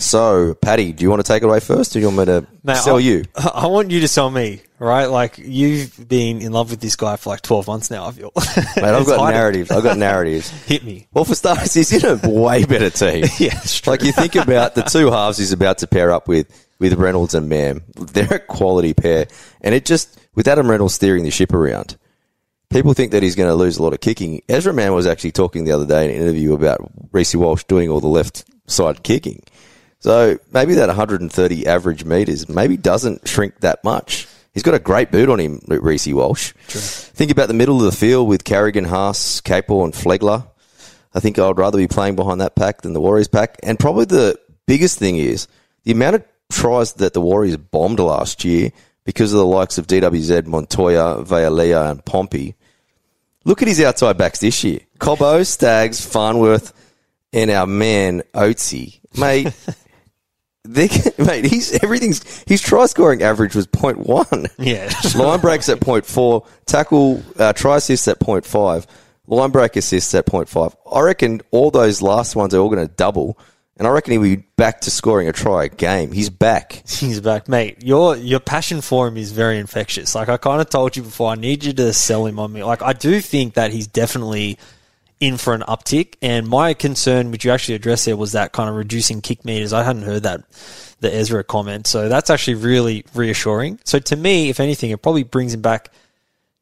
So, 0.00 0.54
Paddy, 0.54 0.92
do 0.92 1.02
you 1.02 1.10
want 1.10 1.20
to 1.20 1.30
take 1.30 1.42
it 1.42 1.46
away 1.46 1.60
first 1.60 1.92
or 1.92 1.94
do 1.94 2.00
you 2.00 2.06
want 2.06 2.18
me 2.18 2.24
to 2.24 2.46
Mate, 2.62 2.78
sell 2.78 2.96
I, 2.96 3.00
you? 3.00 3.24
I 3.36 3.66
want 3.66 3.90
you 3.90 4.00
to 4.00 4.08
sell 4.08 4.30
me, 4.30 4.62
right? 4.78 5.04
Like 5.04 5.36
you've 5.36 6.08
been 6.08 6.40
in 6.40 6.52
love 6.52 6.70
with 6.70 6.80
this 6.80 6.96
guy 6.96 7.16
for 7.16 7.28
like 7.28 7.42
12 7.42 7.66
months 7.66 7.90
now. 7.90 8.06
I 8.06 8.12
feel. 8.12 8.32
Mate, 8.76 8.84
I've 8.84 9.06
got 9.06 9.30
narratives. 9.30 9.70
I've 9.70 9.82
got 9.82 9.98
narratives. 9.98 10.48
Hit 10.66 10.82
me. 10.82 11.08
Well, 11.12 11.26
for 11.26 11.34
starters, 11.34 11.74
he's 11.74 11.92
in 11.92 12.04
a 12.06 12.28
way 12.28 12.64
better 12.64 12.88
team. 12.88 13.26
Yeah. 13.38 13.60
Like 13.86 14.02
you 14.02 14.12
think 14.12 14.36
about 14.36 14.74
the 14.74 14.82
two 14.82 15.10
halves 15.10 15.36
he's 15.36 15.52
about 15.52 15.78
to 15.78 15.86
pair 15.86 16.10
up 16.10 16.26
with, 16.26 16.48
with 16.78 16.94
Reynolds 16.94 17.34
and 17.34 17.50
Mam. 17.50 17.82
They're 17.96 18.36
a 18.36 18.40
quality 18.40 18.94
pair. 18.94 19.26
And 19.60 19.74
it 19.74 19.84
just, 19.84 20.18
with 20.34 20.48
Adam 20.48 20.70
Reynolds 20.70 20.94
steering 20.94 21.24
the 21.24 21.30
ship 21.30 21.52
around, 21.52 21.96
people 22.74 22.92
think 22.92 23.12
that 23.12 23.22
he's 23.22 23.36
going 23.36 23.48
to 23.48 23.54
lose 23.54 23.78
a 23.78 23.82
lot 23.82 23.92
of 23.92 24.00
kicking. 24.00 24.42
Ezra 24.48 24.72
Mam 24.72 24.94
was 24.94 25.06
actually 25.06 25.30
talking 25.30 25.64
the 25.64 25.70
other 25.70 25.86
day 25.86 26.06
in 26.06 26.10
an 26.10 26.22
interview 26.22 26.54
about 26.54 26.90
Reese 27.12 27.36
Walsh 27.36 27.62
doing 27.64 27.88
all 27.88 28.00
the 28.00 28.08
left 28.08 28.44
side 28.66 29.04
kicking. 29.04 29.44
So 30.00 30.40
maybe 30.52 30.74
that 30.74 30.88
130 30.88 31.66
average 31.68 32.04
meters 32.04 32.48
maybe 32.48 32.76
doesn't 32.76 33.28
shrink 33.28 33.60
that 33.60 33.84
much. 33.84 34.26
He's 34.52 34.64
got 34.64 34.74
a 34.74 34.80
great 34.80 35.12
boot 35.12 35.28
on 35.28 35.38
him, 35.38 35.60
Reese 35.68 36.08
Walsh. 36.08 36.52
Think 36.66 37.30
about 37.30 37.46
the 37.46 37.54
middle 37.54 37.76
of 37.76 37.84
the 37.84 37.96
field 37.96 38.28
with 38.28 38.42
Carrigan, 38.42 38.84
Haas, 38.84 39.40
Capewell, 39.40 39.84
and 39.84 39.94
Flegler. 39.94 40.44
I 41.14 41.20
think 41.20 41.38
I'd 41.38 41.56
rather 41.56 41.78
be 41.78 41.86
playing 41.86 42.16
behind 42.16 42.40
that 42.40 42.56
pack 42.56 42.82
than 42.82 42.92
the 42.92 43.00
Warriors 43.00 43.28
pack. 43.28 43.56
And 43.62 43.78
probably 43.78 44.06
the 44.06 44.36
biggest 44.66 44.98
thing 44.98 45.16
is 45.16 45.46
the 45.84 45.92
amount 45.92 46.16
of 46.16 46.24
tries 46.50 46.94
that 46.94 47.12
the 47.12 47.20
Warriors 47.20 47.56
bombed 47.56 48.00
last 48.00 48.44
year 48.44 48.72
because 49.04 49.32
of 49.32 49.38
the 49.38 49.46
likes 49.46 49.78
of 49.78 49.86
DWZ, 49.86 50.46
Montoya, 50.46 51.24
Vailea, 51.24 51.92
and 51.92 52.04
Pompey. 52.04 52.56
Look 53.44 53.62
at 53.62 53.68
his 53.68 53.80
outside 53.80 54.16
backs 54.16 54.40
this 54.40 54.64
year. 54.64 54.80
Cobbo, 54.98 55.46
Staggs, 55.46 56.04
Farnworth, 56.04 56.72
and 57.32 57.50
our 57.50 57.66
man 57.66 58.22
Oatsy. 58.32 59.00
Mate, 59.18 59.52
they, 60.64 60.88
mate, 61.18 61.44
he's 61.44 61.72
everything's 61.82 62.42
his 62.46 62.62
try 62.62 62.86
scoring 62.86 63.22
average 63.22 63.54
was 63.54 63.66
0.1. 63.66 64.48
Yeah. 64.58 64.90
Line 65.22 65.40
breaks 65.40 65.68
at 65.68 65.80
0.4, 65.80 66.46
tackle 66.66 67.22
uh, 67.38 67.52
try 67.52 67.76
assists 67.76 68.08
at 68.08 68.18
0.5, 68.18 68.86
line 69.26 69.50
break 69.50 69.76
assists 69.76 70.14
at 70.14 70.26
0.5. 70.26 70.74
I 70.90 71.00
reckon 71.00 71.42
all 71.50 71.70
those 71.70 72.00
last 72.00 72.34
ones 72.36 72.54
are 72.54 72.58
all 72.58 72.70
going 72.70 72.86
to 72.86 72.94
double, 72.94 73.38
and 73.76 73.88
I 73.88 73.90
reckon 73.90 74.12
he'll 74.12 74.22
be 74.22 74.36
back 74.56 74.82
to 74.82 74.90
scoring 74.90 75.28
a 75.28 75.32
try 75.32 75.64
a 75.64 75.68
game. 75.68 76.12
He's 76.12 76.30
back. 76.30 76.82
He's 76.86 77.20
back, 77.20 77.48
mate. 77.48 77.82
Your 77.82 78.16
your 78.16 78.40
passion 78.40 78.80
for 78.80 79.08
him 79.08 79.16
is 79.16 79.32
very 79.32 79.58
infectious. 79.58 80.14
Like 80.14 80.28
I 80.28 80.36
kind 80.36 80.60
of 80.60 80.70
told 80.70 80.96
you 80.96 81.02
before, 81.02 81.30
I 81.30 81.34
need 81.34 81.64
you 81.64 81.72
to 81.74 81.92
sell 81.92 82.26
him 82.26 82.38
on 82.38 82.52
me. 82.52 82.62
Like 82.62 82.82
I 82.82 82.92
do 82.92 83.20
think 83.20 83.54
that 83.54 83.72
he's 83.72 83.86
definitely 83.86 84.58
in 85.20 85.36
for 85.36 85.54
an 85.54 85.62
uptick. 85.62 86.14
And 86.22 86.46
my 86.46 86.74
concern, 86.74 87.30
which 87.30 87.44
you 87.44 87.50
actually 87.50 87.74
addressed 87.74 88.06
there, 88.06 88.16
was 88.16 88.32
that 88.32 88.52
kind 88.52 88.68
of 88.68 88.76
reducing 88.76 89.20
kick 89.20 89.44
meters. 89.44 89.72
I 89.72 89.82
hadn't 89.82 90.02
heard 90.02 90.22
that 90.22 90.42
the 91.00 91.14
Ezra 91.14 91.42
comment, 91.44 91.86
so 91.86 92.08
that's 92.08 92.30
actually 92.30 92.54
really 92.54 93.04
reassuring. 93.14 93.80
So 93.84 93.98
to 93.98 94.16
me, 94.16 94.48
if 94.50 94.60
anything, 94.60 94.90
it 94.90 95.02
probably 95.02 95.24
brings 95.24 95.54
him 95.54 95.62
back 95.62 95.90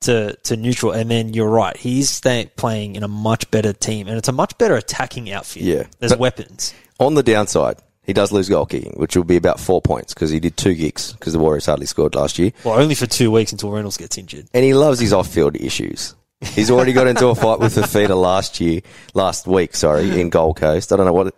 to 0.03 0.37
to 0.45 0.57
neutral. 0.57 0.93
And 0.93 1.11
then 1.11 1.35
you're 1.35 1.49
right, 1.49 1.77
he's 1.77 2.11
stay, 2.11 2.51
playing 2.57 2.97
in 2.97 3.03
a 3.03 3.09
much 3.09 3.51
better 3.51 3.73
team, 3.73 4.09
and 4.09 4.17
it's 4.19 4.29
a 4.29 4.33
much 4.33 4.57
better 4.59 4.77
attacking 4.77 5.31
outfit. 5.33 5.63
Yeah. 5.63 5.85
there's 5.99 6.13
But- 6.13 6.19
weapons. 6.21 6.75
On 6.99 7.15
the 7.15 7.23
downside, 7.23 7.79
he 8.05 8.13
does 8.13 8.31
lose 8.33 8.49
goal 8.49 8.67
kicking, 8.67 8.93
which 8.97 9.17
will 9.17 9.25
be 9.25 9.37
about 9.37 9.59
four 9.59 9.81
points 9.83 10.15
because 10.15 10.31
he 10.31 10.39
did 10.39 10.57
two 10.57 10.75
kicks 10.75 11.13
because 11.13 11.33
the 11.33 11.39
Warriors 11.39 11.67
hardly 11.67 11.87
scored 11.87 12.15
last 12.15 12.39
year. 12.39 12.53
Well, 12.65 12.79
only 12.79 12.95
for 12.95 13.07
two 13.07 13.31
weeks 13.31 13.51
until 13.53 13.71
Reynolds 13.71 13.97
gets 13.97 14.19
injured. 14.19 14.47
And 14.55 14.65
he 14.65 14.75
loves 14.75 15.01
his 15.01 15.13
off-field 15.13 15.57
issues. 15.57 16.15
He's 16.41 16.71
already 16.71 16.93
got 16.93 17.07
into 17.07 17.29
a 17.29 17.35
fight 17.35 17.61
with 17.61 17.75
Fifita 17.77 18.21
last 18.21 18.61
year, 18.61 18.81
last 19.15 19.47
week, 19.47 19.75
sorry, 19.77 20.21
in 20.21 20.29
Gold 20.31 20.57
Coast. 20.57 20.93
I 20.93 20.97
don't 20.97 21.07
know 21.07 21.13
what. 21.13 21.29
It, 21.29 21.35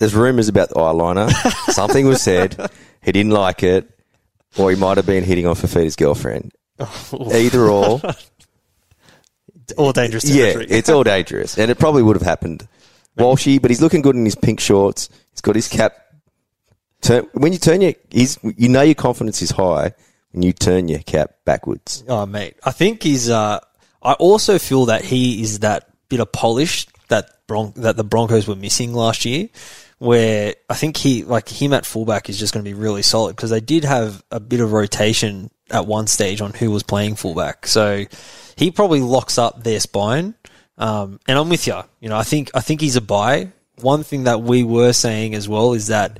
there's 0.00 0.14
rumours 0.14 0.48
about 0.48 0.68
the 0.70 0.74
eyeliner. 0.76 1.30
Something 1.72 2.06
was 2.06 2.20
said. 2.22 2.70
He 3.02 3.12
didn't 3.12 3.32
like 3.32 3.62
it, 3.62 3.88
or 4.58 4.70
he 4.70 4.76
might 4.76 4.96
have 4.96 5.06
been 5.06 5.22
hitting 5.24 5.46
on 5.46 5.54
Fifita's 5.54 5.94
girlfriend. 5.96 6.52
Either 7.32 7.68
or, 7.68 8.00
All 9.76 9.92
dangerous 9.92 10.28
yeah, 10.28 10.54
it's 10.58 10.88
all 10.88 11.04
dangerous, 11.04 11.58
and 11.58 11.70
it 11.70 11.78
probably 11.78 12.02
would 12.02 12.16
have 12.16 12.26
happened. 12.26 12.66
Walshy, 13.18 13.60
but 13.60 13.70
he's 13.70 13.80
looking 13.80 14.02
good 14.02 14.16
in 14.16 14.24
his 14.24 14.34
pink 14.34 14.60
shorts. 14.60 15.08
He's 15.30 15.40
got 15.40 15.54
his 15.54 15.68
cap. 15.68 15.94
Turn, 17.02 17.26
when 17.32 17.52
you 17.52 17.58
turn 17.58 17.80
your, 17.80 17.94
he's 18.10 18.38
you 18.42 18.68
know 18.68 18.82
your 18.82 18.94
confidence 18.94 19.42
is 19.42 19.50
high 19.50 19.92
when 20.32 20.42
you 20.42 20.52
turn 20.52 20.88
your 20.88 21.00
cap 21.00 21.36
backwards. 21.44 22.04
Oh, 22.08 22.26
mate. 22.26 22.56
I 22.64 22.70
think 22.72 23.02
he's. 23.02 23.28
Uh, 23.30 23.60
I 24.02 24.14
also 24.14 24.58
feel 24.58 24.86
that 24.86 25.04
he 25.04 25.42
is 25.42 25.60
that 25.60 25.88
bit 26.08 26.20
of 26.20 26.32
polish 26.32 26.86
that 27.08 27.30
Bron- 27.46 27.72
that 27.76 27.96
the 27.96 28.04
Broncos 28.04 28.46
were 28.46 28.56
missing 28.56 28.94
last 28.94 29.24
year. 29.24 29.48
Where 29.98 30.54
I 30.70 30.74
think 30.74 30.96
he, 30.96 31.24
like 31.24 31.48
him 31.48 31.74
at 31.74 31.84
fullback, 31.84 32.30
is 32.30 32.38
just 32.38 32.54
going 32.54 32.64
to 32.64 32.70
be 32.70 32.74
really 32.74 33.02
solid 33.02 33.36
because 33.36 33.50
they 33.50 33.60
did 33.60 33.84
have 33.84 34.24
a 34.30 34.40
bit 34.40 34.60
of 34.60 34.72
rotation 34.72 35.50
at 35.70 35.86
one 35.86 36.06
stage 36.06 36.40
on 36.40 36.52
who 36.52 36.70
was 36.70 36.82
playing 36.82 37.16
fullback. 37.16 37.66
So 37.66 38.04
he 38.56 38.70
probably 38.70 39.00
locks 39.00 39.38
up 39.38 39.62
their 39.62 39.80
spine. 39.80 40.34
Um, 40.78 41.20
and 41.28 41.38
I'm 41.38 41.48
with 41.48 41.66
you. 41.66 41.80
You 42.00 42.08
know, 42.08 42.16
I 42.16 42.22
think 42.22 42.50
I 42.54 42.60
think 42.60 42.80
he's 42.80 42.96
a 42.96 43.00
buy. 43.00 43.52
One 43.80 44.02
thing 44.02 44.24
that 44.24 44.42
we 44.42 44.62
were 44.64 44.92
saying 44.92 45.34
as 45.34 45.48
well 45.48 45.72
is 45.74 45.88
that 45.88 46.18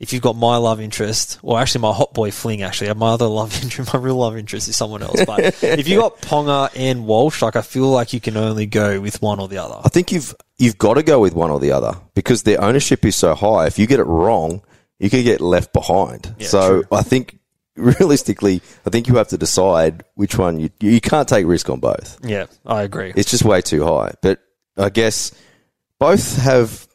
if 0.00 0.14
you've 0.14 0.22
got 0.22 0.34
my 0.34 0.56
love 0.56 0.80
interest, 0.80 1.38
or 1.42 1.60
actually 1.60 1.82
my 1.82 1.92
hot 1.92 2.14
boy 2.14 2.30
fling, 2.30 2.62
actually 2.62 2.92
my 2.94 3.10
other 3.10 3.26
love 3.40 3.62
interest, 3.62 3.92
my 3.92 4.00
real 4.00 4.16
love 4.16 4.36
interest 4.36 4.66
is 4.68 4.76
someone 4.76 5.02
else. 5.02 5.24
But 5.24 5.62
if 5.62 5.88
you 5.88 5.98
got 5.98 6.20
Ponga 6.22 6.70
and 6.74 7.06
Walsh, 7.06 7.42
like 7.42 7.54
I 7.54 7.62
feel 7.62 7.88
like 7.88 8.12
you 8.12 8.20
can 8.20 8.36
only 8.36 8.66
go 8.66 9.00
with 9.00 9.20
one 9.20 9.38
or 9.38 9.46
the 9.46 9.58
other. 9.58 9.76
I 9.84 9.90
think 9.90 10.10
you've 10.10 10.34
you've 10.58 10.78
got 10.78 10.94
to 10.94 11.02
go 11.02 11.20
with 11.20 11.34
one 11.34 11.50
or 11.50 11.60
the 11.60 11.72
other 11.72 11.92
because 12.14 12.42
their 12.42 12.60
ownership 12.60 13.04
is 13.04 13.14
so 13.14 13.34
high. 13.34 13.66
If 13.66 13.78
you 13.78 13.86
get 13.86 14.00
it 14.00 14.04
wrong, 14.04 14.62
you 14.98 15.10
could 15.10 15.24
get 15.24 15.40
left 15.40 15.72
behind. 15.72 16.34
Yeah, 16.38 16.46
so 16.46 16.68
true. 16.68 16.84
I 16.92 17.02
think 17.02 17.39
realistically, 17.76 18.62
I 18.86 18.90
think 18.90 19.08
you 19.08 19.16
have 19.16 19.28
to 19.28 19.38
decide 19.38 20.04
which 20.14 20.36
one 20.36 20.60
you 20.60 20.70
you 20.80 21.00
can't 21.00 21.28
take 21.28 21.46
risk 21.46 21.68
on 21.70 21.80
both. 21.80 22.18
Yeah, 22.24 22.46
I 22.66 22.82
agree. 22.82 23.12
It's 23.16 23.30
just 23.30 23.44
way 23.44 23.60
too 23.60 23.84
high. 23.84 24.14
But 24.22 24.40
I 24.76 24.90
guess 24.90 25.32
both 25.98 26.36
have. 26.38 26.86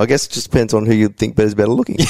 I 0.00 0.06
guess 0.06 0.26
it 0.26 0.32
just 0.32 0.50
depends 0.50 0.74
on 0.74 0.86
who 0.86 0.94
you 0.94 1.08
think 1.08 1.36
is 1.40 1.56
better 1.56 1.70
looking. 1.70 1.96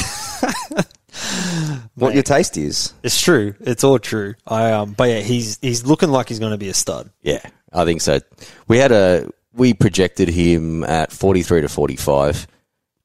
what 1.94 2.12
your 2.14 2.22
taste 2.22 2.58
is. 2.58 2.92
It's 3.02 3.20
true. 3.20 3.54
It's 3.60 3.82
all 3.82 3.98
true. 3.98 4.34
I 4.46 4.72
um, 4.72 4.92
but 4.92 5.08
yeah, 5.08 5.20
he's 5.20 5.58
he's 5.62 5.86
looking 5.86 6.10
like 6.10 6.28
he's 6.28 6.38
going 6.38 6.52
to 6.52 6.58
be 6.58 6.68
a 6.68 6.74
stud. 6.74 7.10
Yeah, 7.22 7.40
I 7.72 7.84
think 7.84 8.02
so. 8.02 8.20
We 8.66 8.78
had 8.78 8.92
a 8.92 9.30
we 9.52 9.74
projected 9.74 10.28
him 10.28 10.84
at 10.84 11.12
forty 11.12 11.42
three 11.42 11.62
to 11.62 11.68
forty 11.68 11.96
five. 11.96 12.46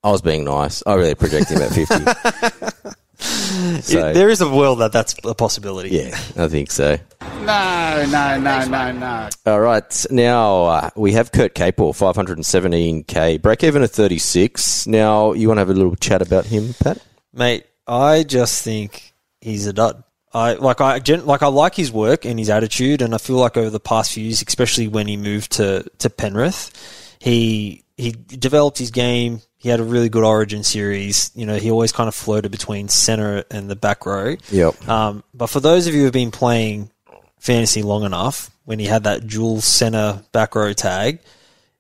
I 0.03 0.12
was 0.12 0.22
being 0.22 0.43
nice. 0.43 0.84
I 0.86 0.96
really 0.96 1.15
projected 1.15 1.58
him 1.58 1.63
at 1.63 1.72
fifty. 1.72 2.91
so 3.82 4.08
It- 4.10 4.13
there 4.13 4.30
is 4.30 4.42
a 4.42 4.50
world 4.50 4.80
that 4.80 4.92
that's 4.92 5.15
a 5.24 5.34
possibility. 5.36 5.89
yeah, 5.89 6.18
I 6.38 6.48
think 6.48 6.72
so. 6.72 6.98
No, 7.42 8.06
no, 8.10 8.39
no, 8.39 8.65
no, 8.65 8.92
no. 8.92 9.30
All 9.46 9.60
right, 9.60 10.06
now 10.12 10.63
uh, 10.65 10.89
we 10.96 11.13
have 11.13 11.32
Kurt 11.32 11.56
Capewell, 11.56 11.96
five 11.96 12.15
hundred 12.15 12.38
and 12.38 12.46
seventeen 12.46 13.03
k, 13.03 13.38
break 13.38 13.63
even 13.63 13.84
at 13.84 13.92
thirty 13.92 14.18
six. 14.18 14.86
Now 14.88 15.34
you 15.34 15.48
want 15.48 15.58
to 15.58 15.62
have 15.62 15.70
a 15.70 15.74
little 15.74 15.96
chat 15.96 16.22
about 16.22 16.46
him, 16.46 16.74
Pat? 16.80 17.00
mate. 17.34 17.65
I 17.88 18.24
just 18.24 18.63
think 18.63 19.13
he's 19.42 19.68
a 19.68 19.74
dud. 19.74 20.03
I 20.34 20.53
like 20.53 20.80
I 20.82 21.00
gen, 21.00 21.25
like 21.25 21.44
I 21.44 21.48
like 21.48 21.75
his 21.75 21.92
work 21.92 22.25
and 22.25 22.39
his 22.39 22.50
attitude, 22.50 23.01
and 23.01 23.13
I 23.13 23.18
feel 23.18 23.36
like 23.36 23.58
over 23.58 23.70
the 23.70 23.80
past 23.80 24.13
few 24.13 24.24
years, 24.24 24.42
especially 24.48 24.88
when 24.88 25.08
he 25.08 25.18
moved 25.18 25.51
to 25.53 25.86
to 26.00 26.10
Penrith, 26.10 26.72
he 27.20 27.84
he 27.98 28.12
developed 28.12 28.77
his 28.77 28.89
game. 28.92 29.42
He 29.63 29.70
had 29.70 29.79
a 29.79 29.84
really 29.84 30.10
good 30.10 30.25
Origin 30.25 30.62
series. 30.62 31.32
You 31.34 31.46
know, 31.46 31.55
he 31.55 31.72
always 31.72 31.93
kind 31.93 32.10
of 32.10 32.13
floated 32.13 32.51
between 32.51 32.89
center 32.89 33.46
and 33.50 33.70
the 33.70 33.77
back 33.77 34.05
row. 34.05 34.36
Yep. 34.51 34.88
Um, 34.89 35.24
but 35.34 35.48
for 35.48 35.62
those 35.62 35.88
of 35.88 35.93
you 35.93 36.01
who 36.01 36.05
have 36.08 36.13
been 36.13 36.32
playing 36.32 36.91
fantasy 37.39 37.82
long 37.82 38.03
enough, 38.03 38.51
when 38.65 38.77
he 38.77 38.86
had 38.86 39.05
that 39.05 39.25
dual 39.25 39.62
center 39.62 40.22
back 40.34 40.53
row 40.55 40.74
tag, 40.74 41.20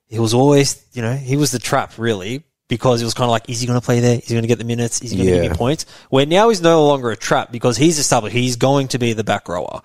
he 0.07 0.17
was 0.17 0.33
always, 0.33 0.81
you 0.93 1.01
know, 1.01 1.13
he 1.13 1.35
was 1.35 1.51
the 1.51 1.59
trap 1.59 1.97
really 1.97 2.43
because 2.69 3.01
it 3.01 3.05
was 3.05 3.13
kind 3.13 3.25
of 3.25 3.31
like, 3.31 3.49
is 3.49 3.59
he 3.59 3.67
going 3.67 3.79
to 3.79 3.85
play 3.85 3.99
there? 3.99 4.15
Is 4.17 4.27
he 4.29 4.33
going 4.33 4.43
to 4.43 4.47
get 4.47 4.59
the 4.59 4.63
minutes? 4.63 5.01
Is 5.01 5.11
he 5.11 5.17
going 5.17 5.27
to 5.27 5.33
give 5.35 5.43
Yeah. 5.43 5.49
me 5.51 5.55
points? 5.57 5.85
Where 6.09 6.25
now 6.25 6.47
he's 6.47 6.61
no 6.61 6.85
longer 6.87 7.11
a 7.11 7.17
trap 7.17 7.51
because 7.51 7.75
he's 7.75 7.99
established 7.99 8.33
he's 8.33 8.55
going 8.55 8.87
to 8.89 8.97
be 8.97 9.11
the 9.11 9.25
back 9.25 9.49
rower, 9.49 9.81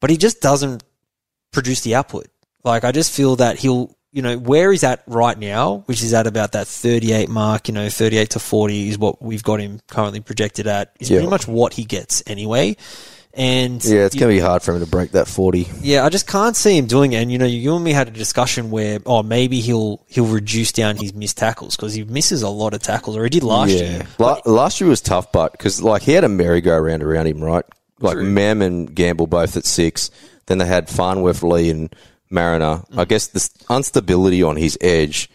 but 0.00 0.10
he 0.10 0.16
just 0.16 0.40
doesn't 0.40 0.84
produce 1.52 1.80
the 1.80 1.96
output. 1.96 2.28
Like 2.62 2.84
I 2.84 2.92
just 2.92 3.12
feel 3.12 3.34
that 3.36 3.58
he'll, 3.58 3.96
you 4.12 4.22
know, 4.22 4.36
where 4.38 4.72
he's 4.72 4.82
at 4.84 5.02
right 5.06 5.38
now, 5.38 5.82
which 5.86 6.02
is 6.02 6.12
at 6.14 6.26
about 6.26 6.52
that 6.52 6.66
38 6.66 7.28
mark, 7.28 7.68
you 7.68 7.74
know, 7.74 7.88
38 7.88 8.30
to 8.30 8.38
40 8.38 8.88
is 8.88 8.98
what 8.98 9.22
we've 9.22 9.42
got 9.42 9.60
him 9.60 9.80
currently 9.86 10.20
projected 10.20 10.66
at. 10.66 10.92
Is 10.98 11.10
Yeah. 11.10 11.18
pretty 11.18 11.30
much 11.30 11.46
what 11.46 11.74
he 11.74 11.84
gets 11.84 12.22
anyway. 12.26 12.76
And 13.32 13.84
Yeah, 13.84 14.06
it's 14.06 14.16
going 14.16 14.28
to 14.28 14.34
be 14.36 14.40
hard 14.40 14.60
for 14.62 14.74
him 14.74 14.80
to 14.80 14.86
break 14.90 15.12
that 15.12 15.28
forty. 15.28 15.68
yeah, 15.80 16.04
I 16.04 16.08
just 16.08 16.26
can't 16.26 16.56
see 16.56 16.76
him 16.76 16.86
doing 16.86 17.12
it. 17.12 17.22
And 17.22 17.30
you 17.30 17.38
know, 17.38 17.46
you 17.46 17.76
and 17.76 17.84
me 17.84 17.92
had 17.92 18.08
a 18.08 18.10
discussion 18.10 18.72
where, 18.72 18.98
oh, 19.06 19.22
maybe 19.22 19.60
he'll 19.60 20.04
he'll 20.08 20.26
reduce 20.26 20.72
down 20.72 20.96
his 20.96 21.14
missed 21.14 21.36
tackles 21.38 21.76
because 21.76 21.94
he 21.94 22.02
misses 22.02 22.42
a 22.42 22.48
lot 22.48 22.74
of 22.74 22.82
tackles, 22.82 23.16
or 23.16 23.22
he 23.22 23.30
did 23.30 23.44
last 23.44 23.70
year. 23.70 24.04
La- 24.18 24.40
last 24.46 24.80
year 24.80 24.90
was 24.90 25.00
tough, 25.00 25.30
but 25.30 25.52
because 25.52 25.80
like 25.80 26.02
he 26.02 26.10
had 26.12 26.24
a 26.24 26.28
merry-go-round 26.28 27.04
around 27.04 27.26
him, 27.28 27.40
right? 27.40 27.64
Like 28.00 28.18
Mam 28.18 28.62
and 28.62 28.92
Gamble 28.92 29.28
both 29.28 29.56
at 29.56 29.64
six. 29.64 30.10
Then 30.46 30.58
they 30.58 30.66
had 30.66 30.88
Farnworth, 30.88 31.44
Lee, 31.44 31.70
and 31.70 31.94
Mariner. 32.30 32.82
Mm. 32.92 32.98
I 32.98 33.04
guess 33.04 33.26
the 33.26 33.74
instability 33.74 34.42
on 34.42 34.56
his 34.56 34.78
edge, 34.80 35.28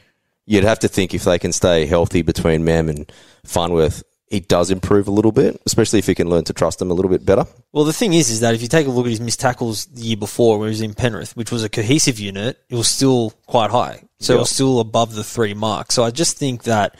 you'd 0.45 0.63
have 0.63 0.79
to 0.79 0.87
think 0.87 1.13
if 1.13 1.23
they 1.23 1.37
can 1.39 1.51
stay 1.51 1.85
healthy 1.85 2.21
between 2.21 2.63
Mam 2.63 2.89
and 2.89 3.11
Farnworth, 3.43 4.03
he 4.27 4.39
does 4.39 4.71
improve 4.71 5.07
a 5.07 5.11
little 5.11 5.31
bit, 5.31 5.61
especially 5.65 5.99
if 5.99 6.07
he 6.07 6.15
can 6.15 6.29
learn 6.29 6.43
to 6.45 6.53
trust 6.53 6.79
them 6.79 6.89
a 6.89 6.93
little 6.93 7.11
bit 7.11 7.25
better. 7.25 7.45
Well, 7.71 7.83
the 7.85 7.93
thing 7.93 8.13
is, 8.13 8.29
is 8.29 8.39
that 8.39 8.55
if 8.55 8.61
you 8.61 8.67
take 8.67 8.87
a 8.87 8.89
look 8.89 9.05
at 9.05 9.11
his 9.11 9.21
missed 9.21 9.39
tackles 9.39 9.85
the 9.85 10.01
year 10.01 10.17
before, 10.17 10.57
when 10.57 10.67
he 10.67 10.71
was 10.71 10.81
in 10.81 10.95
Penrith, 10.95 11.37
which 11.37 11.51
was 11.51 11.63
a 11.63 11.69
cohesive 11.69 12.19
unit, 12.19 12.59
it 12.69 12.75
was 12.75 12.89
still 12.89 13.31
quite 13.45 13.69
high. 13.69 14.01
So 14.19 14.35
it 14.35 14.39
was 14.39 14.49
still 14.49 14.79
above 14.79 15.13
the 15.13 15.23
three 15.23 15.53
mark. 15.53 15.91
So 15.91 16.03
I 16.03 16.09
just 16.09 16.37
think 16.37 16.63
that, 16.63 16.97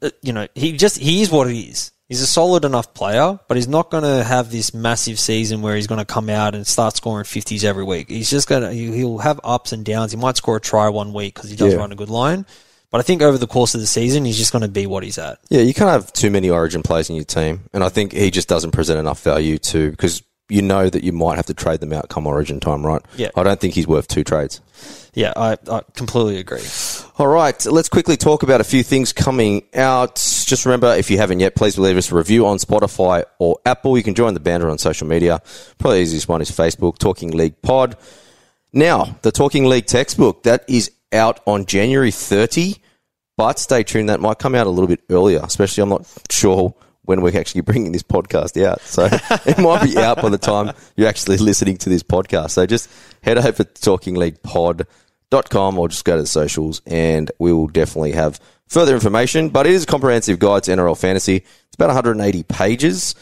uh, 0.00 0.10
you 0.22 0.32
know, 0.32 0.48
he 0.54 0.76
just 0.76 0.98
he 0.98 1.22
is 1.22 1.30
what 1.30 1.48
he 1.48 1.62
is. 1.62 1.92
He's 2.12 2.20
a 2.20 2.26
solid 2.26 2.66
enough 2.66 2.92
player, 2.92 3.38
but 3.48 3.56
he's 3.56 3.68
not 3.68 3.90
going 3.90 4.02
to 4.04 4.22
have 4.22 4.50
this 4.50 4.74
massive 4.74 5.18
season 5.18 5.62
where 5.62 5.74
he's 5.76 5.86
going 5.86 5.98
to 5.98 6.04
come 6.04 6.28
out 6.28 6.54
and 6.54 6.66
start 6.66 6.94
scoring 6.94 7.24
fifties 7.24 7.64
every 7.64 7.84
week. 7.84 8.10
He's 8.10 8.28
just 8.28 8.46
going 8.48 8.60
to 8.60 8.70
he'll 8.70 9.16
have 9.16 9.40
ups 9.42 9.72
and 9.72 9.82
downs. 9.82 10.12
He 10.12 10.18
might 10.18 10.36
score 10.36 10.56
a 10.56 10.60
try 10.60 10.90
one 10.90 11.14
week 11.14 11.34
because 11.34 11.48
he 11.48 11.56
does 11.56 11.72
Yeah. 11.72 11.78
run 11.78 11.90
a 11.90 11.94
good 11.94 12.10
line, 12.10 12.44
but 12.90 12.98
I 12.98 13.02
think 13.02 13.22
over 13.22 13.38
the 13.38 13.46
course 13.46 13.74
of 13.74 13.80
the 13.80 13.86
season, 13.86 14.26
he's 14.26 14.36
just 14.36 14.52
going 14.52 14.60
to 14.60 14.68
be 14.68 14.86
what 14.86 15.02
he's 15.04 15.16
at. 15.16 15.38
Yeah, 15.48 15.62
you 15.62 15.72
can't 15.72 15.88
have 15.88 16.12
too 16.12 16.30
many 16.30 16.50
Origin 16.50 16.82
players 16.82 17.08
in 17.08 17.16
your 17.16 17.24
team, 17.24 17.62
and 17.72 17.82
I 17.82 17.88
think 17.88 18.12
he 18.12 18.30
just 18.30 18.46
doesn't 18.46 18.72
present 18.72 18.98
enough 19.00 19.22
value 19.22 19.56
to 19.56 19.90
because 19.90 20.22
you 20.50 20.60
know 20.60 20.90
that 20.90 21.02
you 21.02 21.12
might 21.12 21.36
have 21.36 21.46
to 21.46 21.54
trade 21.54 21.80
them 21.80 21.94
out 21.94 22.10
come 22.10 22.26
Origin 22.26 22.60
time, 22.60 22.84
right? 22.84 23.00
Yeah. 23.16 23.30
I 23.34 23.42
don't 23.42 23.58
think 23.58 23.72
he's 23.72 23.86
worth 23.86 24.06
two 24.06 24.22
trades. 24.22 24.60
Yeah, 25.14 25.32
I, 25.34 25.56
I 25.70 25.80
completely 25.94 26.36
agree. 26.36 26.60
All 27.18 27.26
right, 27.26 27.66
let's 27.66 27.90
quickly 27.90 28.16
talk 28.16 28.42
about 28.42 28.62
a 28.62 28.64
few 28.64 28.82
things 28.82 29.12
coming 29.12 29.64
out. 29.74 30.14
Just 30.16 30.64
remember, 30.64 30.94
if 30.94 31.10
you 31.10 31.18
haven't 31.18 31.40
yet, 31.40 31.54
please 31.54 31.78
leave 31.78 31.98
us 31.98 32.10
a 32.10 32.14
review 32.14 32.46
on 32.46 32.56
Spotify 32.56 33.24
or 33.38 33.58
Apple. 33.66 33.98
You 33.98 34.02
can 34.02 34.14
join 34.14 34.32
the 34.32 34.40
banter 34.40 34.70
on 34.70 34.78
social 34.78 35.06
media. 35.06 35.42
Probably 35.76 35.98
the 35.98 36.04
easiest 36.04 36.26
one 36.26 36.40
is 36.40 36.50
Facebook, 36.50 36.96
Talking 36.96 37.32
League 37.32 37.60
Pod. 37.60 37.98
Now, 38.72 39.14
the 39.20 39.30
Talking 39.30 39.66
League 39.66 39.84
textbook, 39.84 40.44
that 40.44 40.64
is 40.68 40.90
out 41.12 41.40
on 41.46 41.66
January 41.66 42.10
30, 42.10 42.76
but 43.36 43.58
stay 43.58 43.82
tuned, 43.82 44.08
that 44.08 44.20
might 44.20 44.38
come 44.38 44.54
out 44.54 44.66
a 44.66 44.70
little 44.70 44.88
bit 44.88 45.02
earlier, 45.10 45.40
especially 45.42 45.82
I'm 45.82 45.90
not 45.90 46.10
sure 46.30 46.74
when 47.02 47.20
we're 47.20 47.38
actually 47.38 47.60
bringing 47.72 47.92
this 47.92 48.02
podcast 48.02 48.60
out. 48.64 48.80
So 48.80 49.04
it 49.44 49.58
might 49.58 49.82
be 49.82 49.98
out 49.98 50.22
by 50.22 50.30
the 50.30 50.38
time 50.38 50.74
you're 50.96 51.08
actually 51.08 51.36
listening 51.36 51.76
to 51.76 51.90
this 51.90 52.02
podcast. 52.02 52.52
So 52.52 52.64
just 52.64 52.88
head 53.22 53.36
over 53.36 53.64
to 53.64 53.82
Talking 53.82 54.14
League 54.14 54.42
Pod 54.42 54.86
com 55.48 55.78
or 55.78 55.88
just 55.88 56.04
go 56.04 56.16
to 56.16 56.22
the 56.22 56.28
socials 56.28 56.82
and 56.86 57.30
we 57.38 57.52
will 57.52 57.68
definitely 57.68 58.12
have 58.12 58.40
further 58.66 58.94
information. 58.94 59.48
But 59.48 59.66
it 59.66 59.72
is 59.72 59.84
a 59.84 59.86
comprehensive 59.86 60.38
guide 60.38 60.64
to 60.64 60.72
NRL 60.72 60.98
fantasy. 60.98 61.36
It's 61.36 61.74
about 61.74 61.88
180 61.88 62.42
pages. 62.44 63.14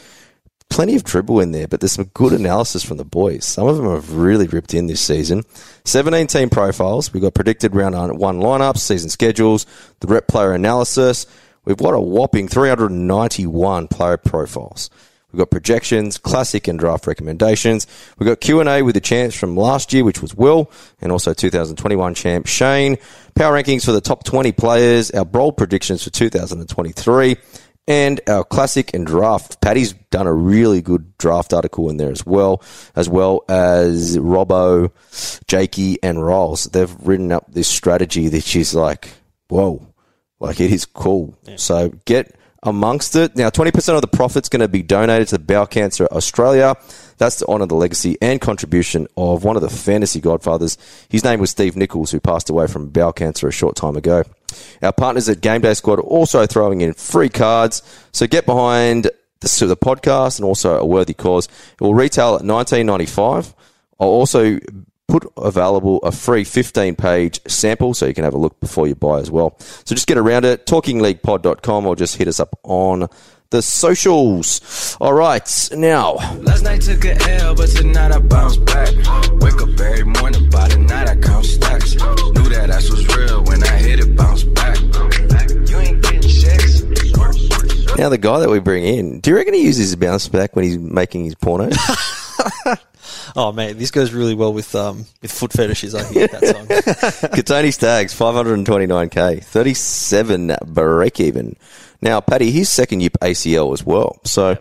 Plenty 0.69 0.95
of 0.95 1.03
dribble 1.03 1.41
in 1.41 1.51
there, 1.51 1.67
but 1.67 1.81
there's 1.81 1.91
some 1.91 2.05
good 2.13 2.31
analysis 2.31 2.81
from 2.81 2.95
the 2.95 3.03
boys. 3.03 3.43
Some 3.43 3.67
of 3.67 3.75
them 3.75 3.87
have 3.87 4.13
really 4.13 4.47
ripped 4.47 4.73
in 4.73 4.87
this 4.87 5.01
season. 5.01 5.43
17 5.83 6.27
team 6.27 6.49
profiles. 6.49 7.11
We've 7.11 7.21
got 7.21 7.33
predicted 7.33 7.75
round 7.75 7.95
one 8.17 8.39
lineups, 8.39 8.77
season 8.77 9.09
schedules, 9.09 9.65
the 9.99 10.07
rep 10.07 10.27
player 10.27 10.53
analysis. 10.53 11.25
We've 11.65 11.75
got 11.75 11.93
a 11.93 11.99
whopping 11.99 12.47
391 12.47 13.89
player 13.89 14.17
profiles. 14.17 14.89
We've 15.31 15.39
got 15.39 15.51
projections, 15.51 16.17
classic 16.17 16.67
and 16.67 16.77
draft 16.77 17.07
recommendations. 17.07 17.87
We've 18.17 18.27
got 18.27 18.41
Q&A 18.41 18.81
with 18.81 18.95
the 18.95 19.01
champs 19.01 19.35
from 19.35 19.55
last 19.55 19.93
year, 19.93 20.03
which 20.03 20.21
was 20.21 20.35
Will, 20.35 20.71
and 20.99 21.11
also 21.11 21.33
2021 21.33 22.15
champ 22.15 22.47
Shane. 22.47 22.97
Power 23.35 23.61
rankings 23.61 23.85
for 23.85 23.93
the 23.93 24.01
top 24.01 24.23
20 24.25 24.51
players, 24.51 25.11
our 25.11 25.25
bold 25.25 25.55
predictions 25.57 26.03
for 26.03 26.09
2023, 26.09 27.37
and 27.87 28.21
our 28.27 28.43
classic 28.43 28.93
and 28.93 29.07
draft. 29.07 29.61
Paddy's 29.61 29.93
done 30.11 30.27
a 30.27 30.33
really 30.33 30.81
good 30.81 31.17
draft 31.17 31.53
article 31.53 31.89
in 31.89 31.97
there 31.97 32.11
as 32.11 32.25
well, 32.25 32.61
as 32.95 33.07
well 33.09 33.43
as 33.49 34.17
Robbo, 34.17 34.91
Jakey, 35.47 35.97
and 36.03 36.23
Rolls. 36.23 36.65
They've 36.65 36.93
written 37.01 37.31
up 37.31 37.45
this 37.51 37.67
strategy 37.67 38.27
that 38.29 38.43
she's 38.43 38.75
like, 38.75 39.09
whoa, 39.49 39.87
like 40.39 40.59
it 40.59 40.71
is 40.71 40.85
cool. 40.85 41.37
So 41.55 41.89
get 42.05 42.35
amongst 42.63 43.15
it. 43.15 43.35
Now, 43.35 43.49
20% 43.49 43.95
of 43.95 44.01
the 44.01 44.07
profit's 44.07 44.49
going 44.49 44.61
to 44.61 44.67
be 44.67 44.83
donated 44.83 45.29
to 45.29 45.39
Bowel 45.39 45.65
Cancer 45.65 46.07
Australia. 46.11 46.75
That's 47.17 47.37
to 47.37 47.47
honour 47.47 47.65
the 47.65 47.75
legacy 47.75 48.17
and 48.21 48.39
contribution 48.39 49.07
of 49.17 49.43
one 49.43 49.55
of 49.55 49.61
the 49.61 49.69
fantasy 49.69 50.19
godfathers. 50.19 50.77
His 51.09 51.23
name 51.23 51.39
was 51.39 51.51
Steve 51.51 51.75
Nichols, 51.75 52.11
who 52.11 52.19
passed 52.19 52.49
away 52.49 52.67
from 52.67 52.89
bowel 52.89 53.13
cancer 53.13 53.47
a 53.47 53.51
short 53.51 53.75
time 53.75 53.95
ago. 53.95 54.23
Our 54.81 54.93
partners 54.93 55.29
at 55.29 55.41
Game 55.41 55.61
Day 55.61 55.73
Squad 55.73 55.99
are 55.99 56.03
also 56.03 56.45
throwing 56.45 56.81
in 56.81 56.93
free 56.93 57.29
cards. 57.29 57.81
So 58.11 58.27
get 58.27 58.45
behind 58.45 59.05
the, 59.39 59.65
the 59.65 59.77
podcast 59.77 60.37
and 60.39 60.45
also 60.45 60.77
a 60.77 60.85
worthy 60.85 61.13
cause. 61.13 61.47
It 61.73 61.81
will 61.81 61.95
retail 61.95 62.35
at 62.35 62.41
19.95. 62.41 63.53
I'll 63.99 64.07
also 64.07 64.59
put 65.11 65.27
available 65.35 65.99
a 66.03 66.11
free 66.11 66.45
15 66.45 66.95
page 66.95 67.41
sample 67.45 67.93
so 67.93 68.05
you 68.05 68.13
can 68.13 68.23
have 68.23 68.33
a 68.33 68.37
look 68.37 68.57
before 68.61 68.87
you 68.87 68.95
buy 68.95 69.19
as 69.19 69.29
well. 69.29 69.57
So 69.59 69.93
just 69.93 70.07
get 70.07 70.17
around 70.17 70.45
it, 70.45 70.65
talkingleaguepod.com 70.65 71.85
or 71.85 71.97
just 71.97 72.15
hit 72.15 72.29
us 72.29 72.39
up 72.39 72.57
on 72.63 73.09
the 73.49 73.61
socials. 73.61 74.95
All 75.01 75.11
right, 75.13 75.69
now 75.73 76.13
Last 76.39 76.63
night 76.63 76.81
took 76.81 77.03
a 77.03 77.21
L, 77.29 77.55
but 77.55 77.67
tonight 77.67 78.13
I 78.13 78.19
bounce 78.19 78.55
back. 78.55 78.87
Wake 79.41 79.61
up 79.61 79.77
every 79.81 80.05
morning, 80.05 80.49
by 80.49 80.69
the 80.69 80.77
night 80.77 81.09
I 81.09 81.17
count 81.17 81.43
stacks. 81.43 81.95
Knew 81.95 82.47
that 82.47 82.69
ass 82.69 82.89
was 82.89 83.05
real 83.13 83.43
when 83.43 83.61
I 83.63 83.75
hit 83.75 83.99
it, 83.99 84.15
bounce 84.15 84.45
back. 84.45 84.79
You 84.79 85.77
ain't 85.77 86.01
getting 86.01 86.21
checks. 86.21 86.83
now 87.97 88.07
the 88.07 88.17
guy 88.17 88.39
that 88.39 88.49
we 88.49 88.59
bring 88.59 88.85
in, 88.85 89.19
do 89.19 89.31
you 89.31 89.35
reckon 89.35 89.55
he 89.55 89.63
uses 89.63 89.93
bounce 89.97 90.29
back 90.29 90.55
when 90.55 90.63
he's 90.63 90.79
making 90.79 91.25
his 91.25 91.35
porno? 91.35 91.69
Oh 93.35 93.51
mate, 93.51 93.73
this 93.73 93.91
goes 93.91 94.13
really 94.13 94.35
well 94.35 94.53
with 94.53 94.73
um 94.75 95.05
with 95.21 95.31
foot 95.31 95.53
fetishes. 95.53 95.95
I 95.95 96.03
hear 96.11 96.27
that 96.27 96.45
song. 96.45 96.67
Kotoni 97.31 97.73
Staggs, 97.73 98.17
529k, 98.17 99.43
37 99.43 100.55
break 100.67 101.19
even. 101.19 101.55
Now, 102.01 102.19
Paddy, 102.21 102.51
his 102.51 102.71
second 102.71 103.01
year 103.01 103.09
ACL 103.21 103.73
as 103.73 103.85
well. 103.85 104.19
So, 104.23 104.57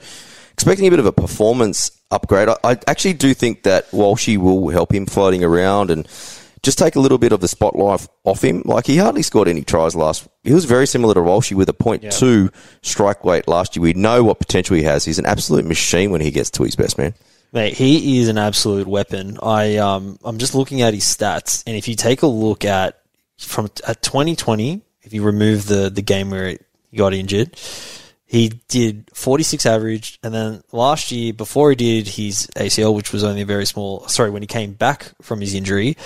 expecting 0.52 0.86
a 0.86 0.90
bit 0.90 0.98
of 0.98 1.06
a 1.06 1.12
performance 1.12 1.90
upgrade. 2.10 2.48
I, 2.48 2.56
I 2.64 2.76
actually 2.86 3.14
do 3.14 3.34
think 3.34 3.62
that 3.64 3.90
Walshy 3.90 4.36
will 4.36 4.68
help 4.68 4.92
him 4.92 5.06
floating 5.06 5.44
around 5.44 5.90
and 5.90 6.06
just 6.62 6.78
take 6.78 6.96
a 6.96 7.00
little 7.00 7.18
bit 7.18 7.32
of 7.32 7.40
the 7.40 7.48
spotlight 7.48 8.06
off 8.24 8.44
him. 8.44 8.62
Like 8.64 8.86
he 8.86 8.98
hardly 8.98 9.22
scored 9.22 9.48
any 9.48 9.62
tries 9.62 9.94
last. 9.96 10.28
He 10.44 10.52
was 10.52 10.64
very 10.66 10.86
similar 10.86 11.14
to 11.14 11.20
Walshy 11.20 11.54
with 11.54 11.68
a 11.68 11.74
point 11.74 12.10
two 12.12 12.50
strike 12.82 13.24
weight 13.24 13.48
last 13.48 13.76
year. 13.76 13.82
We 13.82 13.94
know 13.94 14.22
what 14.24 14.38
potential 14.38 14.76
he 14.76 14.82
has. 14.82 15.04
He's 15.04 15.18
an 15.18 15.26
absolute 15.26 15.64
machine 15.64 16.10
when 16.10 16.20
he 16.20 16.30
gets 16.30 16.50
to 16.52 16.64
his 16.64 16.76
best, 16.76 16.98
man. 16.98 17.14
Mate, 17.52 17.74
he 17.74 18.20
is 18.20 18.28
an 18.28 18.38
absolute 18.38 18.86
weapon. 18.86 19.38
I 19.42 19.76
um 19.78 20.18
I'm 20.24 20.38
just 20.38 20.54
looking 20.54 20.82
at 20.82 20.94
his 20.94 21.04
stats, 21.04 21.64
and 21.66 21.76
if 21.76 21.88
you 21.88 21.96
take 21.96 22.22
a 22.22 22.26
look 22.26 22.64
at 22.64 23.00
from 23.38 23.66
at 23.86 24.02
2020, 24.02 24.82
if 25.02 25.12
you 25.12 25.22
remove 25.22 25.66
the 25.66 25.90
the 25.90 26.02
game 26.02 26.30
where 26.30 26.56
he 26.90 26.96
got 26.96 27.12
injured, 27.12 27.56
he 28.24 28.50
did 28.68 29.10
46 29.12 29.66
average, 29.66 30.20
and 30.22 30.32
then 30.32 30.62
last 30.70 31.10
year 31.10 31.32
before 31.32 31.70
he 31.70 31.76
did 31.76 32.06
his 32.06 32.46
ACL, 32.54 32.94
which 32.94 33.12
was 33.12 33.24
only 33.24 33.40
a 33.40 33.46
very 33.46 33.66
small. 33.66 34.06
Sorry, 34.06 34.30
when 34.30 34.42
he 34.42 34.46
came 34.46 34.72
back 34.72 35.10
from 35.20 35.40
his 35.40 35.52
injury, 35.52 35.96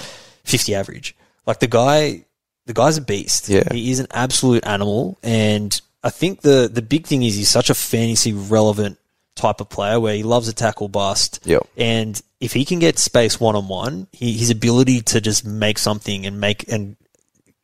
50 0.44 0.74
average. 0.74 1.14
Like 1.46 1.60
the 1.60 1.66
guy, 1.66 2.24
the 2.64 2.72
guy's 2.72 2.96
a 2.96 3.02
beast. 3.02 3.50
Yeah. 3.50 3.64
he 3.70 3.90
is 3.90 4.00
an 4.00 4.06
absolute 4.12 4.64
animal, 4.64 5.18
and 5.22 5.78
I 6.02 6.08
think 6.08 6.40
the 6.40 6.70
the 6.72 6.80
big 6.80 7.06
thing 7.06 7.22
is 7.22 7.34
he's 7.34 7.50
such 7.50 7.68
a 7.68 7.74
fantasy 7.74 8.32
relevant 8.32 8.98
type 9.34 9.60
of 9.60 9.68
player 9.68 9.98
where 9.98 10.14
he 10.14 10.22
loves 10.22 10.48
a 10.48 10.52
tackle 10.52 10.88
bust. 10.88 11.40
Yep. 11.44 11.66
And 11.76 12.20
if 12.40 12.52
he 12.52 12.64
can 12.64 12.78
get 12.78 12.98
space 12.98 13.40
one 13.40 13.56
on 13.56 13.68
one, 13.68 14.06
his 14.12 14.50
ability 14.50 15.00
to 15.02 15.20
just 15.20 15.44
make 15.44 15.78
something 15.78 16.26
and 16.26 16.40
make 16.40 16.68
and 16.70 16.96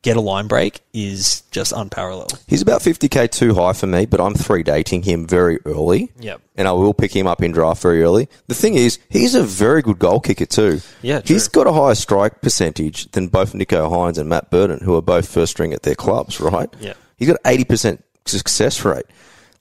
get 0.02 0.16
a 0.16 0.20
line 0.20 0.48
break 0.48 0.80
is 0.94 1.42
just 1.50 1.72
unparalleled. 1.72 2.42
He's 2.46 2.62
about 2.62 2.80
50k 2.80 3.30
too 3.30 3.52
high 3.54 3.74
for 3.74 3.86
me, 3.86 4.06
but 4.06 4.18
I'm 4.18 4.32
three 4.32 4.62
dating 4.62 5.02
him 5.02 5.26
very 5.26 5.58
early. 5.66 6.10
Yep. 6.18 6.40
And 6.56 6.66
I 6.66 6.72
will 6.72 6.94
pick 6.94 7.14
him 7.14 7.26
up 7.26 7.42
in 7.42 7.52
draft 7.52 7.82
very 7.82 8.02
early. 8.02 8.26
The 8.46 8.54
thing 8.54 8.76
is, 8.76 8.98
he's 9.10 9.34
a 9.34 9.42
very 9.42 9.82
good 9.82 9.98
goal 9.98 10.20
kicker 10.20 10.46
too. 10.46 10.80
Yeah, 11.02 11.20
He's 11.22 11.48
true. 11.48 11.64
got 11.64 11.70
a 11.70 11.74
higher 11.74 11.94
strike 11.94 12.40
percentage 12.40 13.10
than 13.12 13.28
both 13.28 13.52
Nicho 13.52 13.90
Hynes 13.90 14.16
and 14.16 14.28
Matt 14.30 14.50
Burton, 14.50 14.80
who 14.82 14.96
are 14.96 15.02
both 15.02 15.28
first 15.28 15.52
string 15.52 15.74
at 15.74 15.82
their 15.82 15.94
clubs, 15.94 16.40
right? 16.40 16.70
Yeah. 16.80 16.94
He's 17.18 17.28
got 17.28 17.42
80% 17.42 18.02
success 18.24 18.82
rate. 18.86 19.04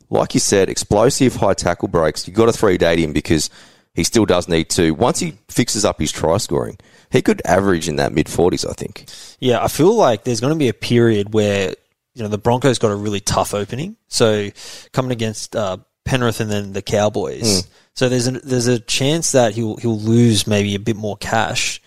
Like 0.10 0.34
you 0.34 0.40
said, 0.40 0.70
explosive 0.70 1.36
high 1.36 1.54
tackle 1.54 1.88
breaks. 1.88 2.28
You've 2.28 2.38
got 2.38 2.46
to 2.48 2.54
three 2.54 2.78
date 2.78 3.00
him 3.00 3.14
because 3.14 3.50
he 3.94 4.04
still 4.04 4.26
does 4.26 4.48
need 4.48 4.70
to. 4.72 4.92
Once 4.92 5.20
he 5.20 5.38
fixes 5.50 5.86
up 5.86 6.00
his 6.00 6.12
try 6.12 6.38
scoring, 6.38 6.78
he 7.12 7.22
could 7.22 7.42
average 7.46 7.88
in 7.88 7.98
that 7.98 8.14
mid 8.14 8.28
40s, 8.28 8.68
I 8.68 8.74
think. 8.74 9.06
Yeah, 9.40 9.64
I 9.64 9.68
feel 9.68 9.96
like 9.96 10.24
there's 10.24 10.40
going 10.40 10.54
to 10.54 10.60
be 10.60 10.70
a 10.70 10.74
period 10.74 11.34
where 11.34 11.76
you 12.16 12.24
know 12.24 12.30
the 12.30 12.38
Broncos 12.38 12.80
got 12.80 12.92
a 12.92 12.96
really 12.96 13.20
tough 13.20 13.54
opening. 13.54 13.98
So 14.08 14.50
coming 14.94 15.12
against 15.12 15.56
uh, 15.56 15.78
Penrith 16.06 16.40
and 16.40 16.50
then 16.50 16.74
the 16.74 16.82
Cowboys, 16.82 17.68
so 17.94 18.10
there's 18.10 18.28
a, 18.28 18.32
there's 18.32 18.68
a 18.68 18.80
chance 18.80 19.32
that 19.34 19.54
he'll 19.54 19.78
he'll 19.78 20.00
lose 20.00 20.48
maybe 20.48 20.76
a 20.76 20.80
bit 20.80 20.96
more 20.96 21.18
cash, 21.18 21.82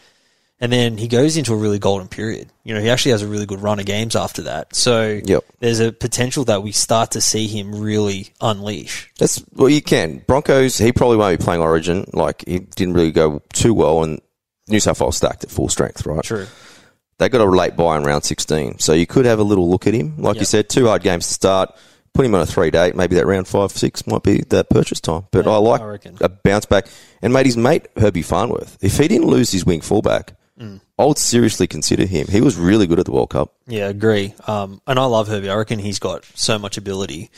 and 0.63 0.73
then 0.73 0.97
he 0.97 1.09
goes 1.09 1.37
into 1.37 1.53
a 1.53 1.57
really 1.57 1.79
golden 1.79 2.09
period. 2.09 2.49
You 2.65 2.73
know, 2.75 2.81
he 2.81 2.89
actually 2.89 3.11
has 3.13 3.21
a 3.21 3.27
really 3.29 3.45
good 3.45 3.61
run 3.61 3.79
of 3.81 3.85
games 3.85 4.17
after 4.17 4.43
that. 4.43 4.75
So 4.75 5.21
Yep. 5.23 5.45
there's 5.61 5.81
a 5.81 5.93
potential 5.93 6.45
that 6.45 6.63
we 6.63 6.73
start 6.73 7.11
to 7.11 7.21
see 7.21 7.47
him 7.49 7.75
really 7.75 8.29
unleash. 8.41 9.11
That's 9.19 9.45
well, 9.55 9.69
you 9.69 9.83
can. 9.83 10.23
Broncos. 10.27 10.79
He 10.79 10.93
probably 10.93 11.19
won't 11.19 11.39
be 11.39 11.45
playing 11.45 11.61
Origin. 11.61 12.09
Like 12.15 12.45
he 12.47 12.61
didn't 12.61 12.95
really 12.95 13.11
go 13.13 13.43
too 13.53 13.75
well, 13.75 14.03
and 14.05 14.21
New 14.69 14.81
South 14.81 15.01
Wales 15.01 15.19
stacked 15.19 15.45
at 15.45 15.51
full 15.51 15.69
strength, 15.69 16.07
right? 16.07 16.23
True. 16.23 16.47
They 17.19 17.29
got 17.29 17.41
a 17.41 17.45
late 17.45 17.77
buy 17.77 17.97
in 17.99 18.05
round 18.05 18.25
sixteen, 18.25 18.79
so 18.79 18.93
you 18.95 19.07
could 19.07 19.27
have 19.27 19.39
a 19.39 19.45
little 19.45 19.69
look 19.71 19.87
at 19.87 19.93
him. 19.95 20.15
Like 20.19 20.39
you 20.39 20.45
said, 20.47 20.69
two 20.71 20.87
hard 20.87 21.03
games 21.03 21.27
to 21.29 21.35
start. 21.35 21.75
Put 22.15 22.27
him 22.27 22.35
on 22.35 22.41
a 22.43 22.47
three 22.47 22.71
date. 22.71 22.95
Maybe 22.95 23.17
that 23.17 23.27
round 23.27 23.49
five, 23.49 23.73
six 23.73 24.07
might 24.07 24.23
be 24.23 24.43
that 24.51 24.69
purchase 24.71 25.01
time. 25.01 25.25
But 25.31 25.47
Yeah, 25.47 25.53
I 25.53 25.57
like 25.57 25.81
I 26.07 26.11
a 26.21 26.29
bounce 26.29 26.67
back. 26.67 26.87
And 27.23 27.33
made 27.33 27.47
his 27.47 27.57
mate 27.57 27.87
Herbie 27.97 28.23
Farnworth. 28.23 28.77
If 28.83 28.99
he 28.99 29.09
didn't 29.09 29.29
lose 29.29 29.51
his 29.51 29.65
wing 29.65 29.81
fullback, 29.81 30.35
Mm. 30.61 30.81
I 30.99 31.05
would 31.05 31.19
seriously 31.19 31.67
consider 31.67 32.07
him. 32.07 32.27
He 32.29 32.41
was 32.41 32.57
really 32.57 32.87
good 32.87 32.99
at 32.99 33.07
the 33.07 33.13
World 33.13 33.31
Cup. 33.31 33.55
Yeah, 33.67 33.89
agree. 33.89 34.35
Um, 34.47 34.81
and 34.87 34.99
I 34.99 35.05
love 35.05 35.29
Herbie. 35.29 35.49
I 35.49 35.55
reckon 35.55 35.79
he's 35.79 35.99
got 35.99 36.25
so 36.35 36.59
much 36.59 36.77
ability, 36.77 37.31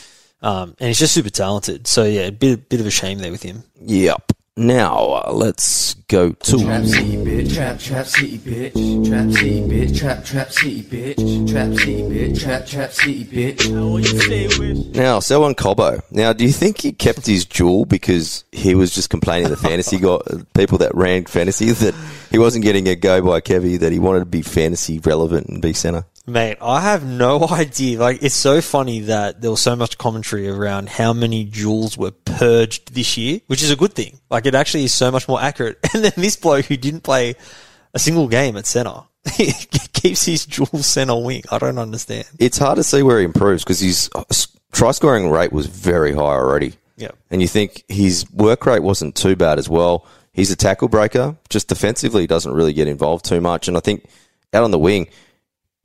um, 0.43 0.75
and 0.81 0.89
he's 0.89 0.99
just 0.99 1.15
super 1.15 1.31
talented. 1.31 1.87
So 1.87 2.05
yeah, 2.05 2.23
a 2.23 2.33
bit 2.33 2.69
bit 2.69 2.81
of 2.81 2.87
a 2.87 2.91
shame 2.91 3.19
there 3.19 3.31
with 3.31 3.43
him. 3.43 3.65
Yep. 3.81 4.33
Now 4.57 5.07
uh, 5.09 5.33
let's 5.33 5.95
go 6.07 6.31
to 6.31 6.59
Trap 6.59 6.85
city 6.85 7.17
bitch, 7.17 7.55
trap 7.57 7.77
trap 7.81 8.07
city 8.07 8.39
bitch, 8.39 9.09
trap 9.09 9.33
city 9.33 9.61
bitch, 9.63 9.99
trap 9.99 10.25
trap 10.25 10.53
city 10.53 10.83
bitch, 10.85 11.51
trap 11.51 11.75
city 11.75 12.03
bitch, 12.03 12.41
trap 12.41 12.65
trap 12.65 12.93
city 12.93 13.25
bitch. 13.25 14.95
Now, 14.95 15.19
Selwyn 15.19 15.57
Cobbo. 15.57 16.03
Now, 16.13 16.33
do 16.33 16.45
you 16.45 16.53
think 16.53 16.83
he 16.83 16.93
kept 16.93 17.27
his 17.27 17.45
jewel 17.45 17.85
because 17.85 18.45
he 18.53 18.77
was 18.77 18.95
just 18.95 19.11
complaining 19.11 19.49
the 19.49 19.57
fantasy 19.57 19.99
got 19.99 20.23
people 20.55 20.79
that 20.79 20.95
ran 20.95 21.25
fantasy 21.25 21.73
that 21.73 21.95
he 22.31 22.39
wasn't 22.39 22.63
getting 22.63 22.87
a 22.87 22.95
go 22.95 23.23
by 23.23 23.41
Kevy, 23.41 23.81
that 23.81 23.91
he 23.91 23.99
wanted 23.99 24.21
to 24.21 24.27
be 24.27 24.43
fantasy 24.43 25.01
relevant 25.01 25.49
and 25.49 25.61
be 25.61 25.73
center? 25.73 26.05
Mate, 26.27 26.57
I 26.61 26.81
have 26.81 27.05
no 27.05 27.47
idea. 27.51 27.99
Like, 27.99 28.23
it's 28.23 28.35
so 28.35 28.61
funny 28.61 29.01
that 29.01 29.41
there 29.41 29.51
was 29.51 29.61
so 29.61 29.77
much 29.77 29.99
commentary 29.99 30.49
around 30.49 30.89
how 30.89 31.13
many 31.13 31.45
jewels 31.45 31.99
were 31.99 32.13
purged 32.13 32.95
this 32.95 33.17
year, 33.17 33.41
which 33.47 33.63
is 33.63 33.71
a 33.71 33.77
good 33.77 33.93
thing. 33.93 34.19
Like, 34.31 34.47
it 34.47 34.55
actually 34.55 34.85
is 34.85 34.95
so 34.95 35.11
much 35.11 35.29
more 35.29 35.41
accurate. 35.41 35.79
And 35.95 36.03
then 36.03 36.13
this 36.17 36.37
bloke 36.37 36.65
who 36.65 36.77
didn't 36.77 37.03
play 37.03 37.37
a 37.93 37.99
single 37.99 38.27
game 38.27 38.57
at 38.57 38.67
center, 38.67 39.03
he 39.33 39.53
keeps 39.93 40.25
his 40.25 40.47
dual 40.47 40.83
center 40.83 41.21
wing. 41.21 41.43
I 41.51 41.59
don't 41.59 41.79
understand. 41.79 42.27
It's 42.39 42.59
hard 42.59 42.77
to 42.77 42.85
see 42.85 43.03
where 43.03 43.19
he 43.19 43.25
improves 43.25 43.63
because 43.63 43.81
his 43.81 44.11
uh, 44.15 44.25
try 44.73 44.91
scoring 44.91 45.31
rate 45.31 45.53
was 45.53 45.67
very 45.67 46.13
high 46.13 46.21
already. 46.21 46.75
Yeah. 46.97 47.11
And 47.31 47.43
you 47.43 47.49
think 47.49 47.85
his 47.89 48.29
work 48.33 48.67
rate 48.67 48.83
wasn't 48.83 49.15
too 49.15 49.37
bad 49.37 49.59
as 49.59 49.69
well. 49.69 50.07
He's 50.33 50.51
a 50.51 50.57
tackle 50.57 50.89
breaker, 50.89 51.37
just 51.49 51.69
defensively 51.69 52.23
he 52.23 52.27
doesn't 52.27 52.53
really 52.53 52.73
get 52.73 52.89
involved 52.89 53.25
too 53.25 53.41
much. 53.41 53.69
And 53.69 53.77
I 53.77 53.81
think 53.81 54.05
out 54.53 54.65
on 54.65 54.73
the 54.73 54.79
wing, 54.79 55.09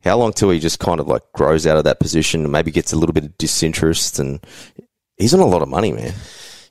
how 0.03 0.17
long 0.17 0.33
till 0.33 0.49
he 0.49 0.59
just 0.59 0.79
kind 0.79 0.99
of 0.99 1.07
like 1.07 1.23
grows 1.33 1.67
out 1.67 1.77
of 1.77 1.83
that 1.83 1.99
position 1.99 2.43
and 2.43 2.51
maybe 2.51 2.71
gets 2.71 2.93
a 2.93 2.97
little 2.97 3.13
bit 3.13 3.25
of 3.25 3.38
disinterest 3.38 4.19
and 4.19 4.39
he's 5.17 5.33
on 5.33 5.39
a 5.39 5.45
lot 5.45 5.62
of 5.62 5.67
money, 5.69 5.91
man. 5.91 6.13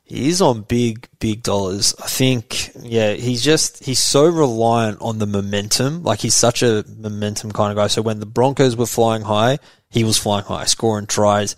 He 0.03 0.27
is 0.29 0.41
on 0.41 0.61
big, 0.63 1.07
big 1.19 1.43
dollars. 1.43 1.93
I 2.03 2.07
think, 2.07 2.71
yeah, 2.81 3.13
he's 3.13 3.43
just, 3.43 3.83
he's 3.83 3.99
so 4.03 4.25
reliant 4.25 4.97
on 5.01 5.19
the 5.19 5.27
momentum. 5.27 6.01
Like, 6.01 6.19
he's 6.19 6.33
such 6.33 6.63
a 6.63 6.83
momentum 6.97 7.51
kind 7.51 7.69
of 7.71 7.77
guy. 7.77 7.85
So 7.87 8.01
when 8.01 8.19
the 8.19 8.25
Broncos 8.25 8.75
were 8.75 8.87
flying 8.87 9.21
high, 9.21 9.59
he 9.91 10.03
was 10.03 10.17
flying 10.17 10.45
high, 10.45 10.65
scoring 10.65 11.05
tries. 11.05 11.55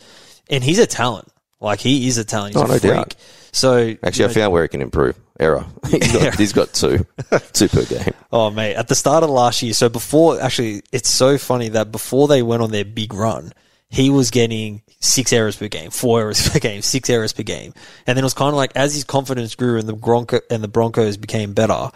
And 0.49 0.65
he's 0.65 0.79
a 0.79 0.85
talent. 0.85 1.29
Like, 1.61 1.79
he 1.79 2.09
is 2.09 2.17
a 2.17 2.25
talent. 2.25 2.55
He's 2.55 2.61
Oh, 2.61 2.65
a 2.65 2.67
no 2.67 2.77
freak. 2.79 2.93
doubt. 2.93 3.15
So, 3.51 3.95
Actually, 4.03 4.25
you 4.25 4.29
I 4.31 4.33
found 4.33 4.53
where 4.53 4.63
he 4.63 4.69
can 4.69 4.81
improve. 4.81 5.17
Error. 5.39 5.65
he's, 5.89 6.11
got, 6.11 6.35
he's 6.35 6.53
got 6.53 6.73
two, 6.73 7.05
two 7.53 7.67
per 7.67 7.83
game. 7.85 8.13
Oh 8.31 8.51
mate, 8.51 8.75
at 8.75 8.87
the 8.87 8.95
start 8.95 9.23
of 9.23 9.29
last 9.31 9.63
year, 9.63 9.73
so 9.73 9.89
before 9.89 10.39
actually 10.39 10.83
it's 10.91 11.09
so 11.09 11.39
funny 11.39 11.69
that 11.69 11.91
before 11.91 12.27
they 12.27 12.43
went 12.43 12.61
on 12.61 12.69
their 12.69 12.85
big 12.85 13.11
run, 13.13 13.51
he 13.89 14.11
was 14.11 14.29
getting 14.29 14.83
six 14.99 15.33
errors 15.33 15.55
per 15.55 15.67
game, 15.67 15.89
four 15.89 16.21
errors 16.21 16.47
per 16.49 16.59
game, 16.59 16.81
six 16.83 17.09
errors 17.09 17.33
per 17.33 17.43
game. 17.43 17.73
And 18.05 18.15
then 18.15 18.23
it 18.23 18.25
was 18.25 18.35
kind 18.35 18.49
of 18.49 18.55
like 18.55 18.71
as 18.75 18.93
his 18.93 19.03
confidence 19.03 19.55
grew 19.55 19.79
and 19.79 19.87
the 19.89 19.93
Bronco 19.93 20.39
and 20.51 20.63
the 20.63 20.67
Broncos 20.67 21.17
became 21.17 21.53
better, 21.53 21.89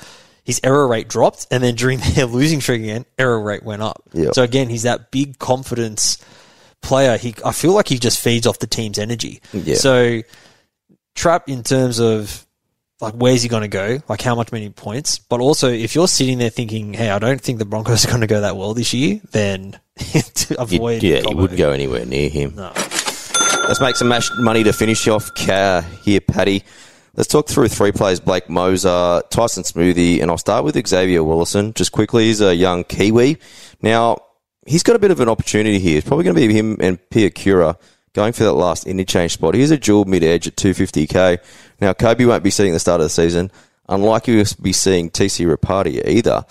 his 0.44 0.60
error 0.63 0.88
rate 0.88 1.08
dropped 1.08 1.46
and 1.52 1.63
then 1.63 1.76
during 1.76 2.00
their 2.15 2.26
losing 2.26 2.62
streak 2.62 2.82
again, 2.82 3.06
error 3.20 3.39
rate 3.39 3.63
went 3.63 3.84
up. 3.84 4.02
Yeah. 4.12 4.32
So 4.34 4.41
again, 4.41 4.70
he's 4.70 4.84
that 4.84 5.12
big 5.12 5.38
confidence 5.38 6.18
player. 6.82 7.18
He 7.18 7.36
I 7.46 7.52
feel 7.52 7.74
like 7.74 7.88
he 7.88 8.00
just 8.00 8.20
feeds 8.20 8.48
off 8.48 8.60
the 8.60 8.68
team's 8.68 8.98
energy. 8.98 9.41
Yeah. 9.54 9.76
So 9.76 10.22
trap 11.15 11.49
in 11.49 11.63
terms 11.63 11.99
of 11.99 12.45
like 13.01 13.13
where's 13.13 13.41
he 13.43 13.49
going 13.49 13.63
to 13.63 13.67
go, 13.67 13.99
like 14.08 14.21
how 14.21 14.36
much 14.36 14.51
many 14.51 14.69
points. 14.69 15.19
But 15.19 15.39
also, 15.39 15.71
if 15.71 15.95
you're 15.95 16.08
sitting 16.08 16.38
there 16.38 16.49
thinking, 16.49 16.93
"Hey, 16.93 17.10
I 17.10 17.19
don't 17.19 17.41
think 17.41 17.60
the 17.60 17.65
Broncos 17.65 18.06
are 18.06 18.10
going 18.10 18.21
to 18.21 18.28
go 18.28 18.41
that 18.41 18.56
well 18.56 18.73
this 18.73 18.93
year," 18.93 19.19
then 19.32 19.80
to 20.36 20.62
avoid 20.62 21.04
yeah, 21.04 21.21
you 21.28 21.36
wouldn't 21.36 21.58
go 21.58 21.71
anywhere 21.71 22.06
near 22.06 22.30
him. 22.30 22.56
No. 22.56 22.71
Let's 23.67 23.82
make 23.82 23.95
some 23.95 24.10
mash 24.10 24.30
money 24.38 24.63
to 24.63 24.73
finish 24.73 25.08
off 25.08 25.36
here, 25.39 26.21
Paddy. 26.21 26.63
Let's 27.15 27.30
talk 27.30 27.47
through 27.47 27.69
three 27.69 27.91
players 27.91 28.19
Blake 28.19 28.47
Mozer, 28.47 29.28
Tyson 29.30 29.63
Smoothie, 29.63 30.21
and 30.21 30.30
I'll 30.30 30.38
start 30.38 30.65
with 30.65 30.88
Xavier 30.88 31.23
Willison. 31.23 31.73
Just 31.73 31.91
quickly, 31.91 32.25
he's 32.25 32.41
a 32.41 32.54
young 32.54 32.84
Kiwi. 32.84 33.38
Now, 33.82 34.17
he's 34.67 34.84
got 34.84 34.95
a 34.95 34.99
bit 34.99 35.12
of 35.12 35.19
an 35.19 35.30
opportunity 35.30 35.80
here. 35.80 35.97
It's 35.97 36.08
probably 36.08 36.25
going 36.25 36.36
to 36.36 36.47
be 36.47 36.54
him 36.54 36.78
and 36.80 36.99
Pia 37.10 37.32
Cura 37.32 37.78
going 38.15 38.34
for 38.34 38.45
that 38.45 38.54
last 38.54 38.88
interchange 38.88 39.34
spot. 39.34 39.54
He's 39.54 39.71
a 39.71 39.78
dual 39.78 40.06
mid 40.06 40.23
edge 40.23 40.47
at 40.47 40.56
250k. 40.56 41.38
Now, 41.80 41.93
Kobe 41.93 42.25
won't 42.25 42.43
be 42.43 42.49
seeing 42.49 42.73
the 42.73 42.80
start 42.80 43.01
of 43.01 43.06
the 43.06 43.10
season. 43.10 43.51
Unlikely 43.88 44.43
to 44.43 44.62
be 44.62 44.73
seeing 44.73 45.12
TC 45.12 45.45
Robati 45.45 46.04
either. 46.08 46.43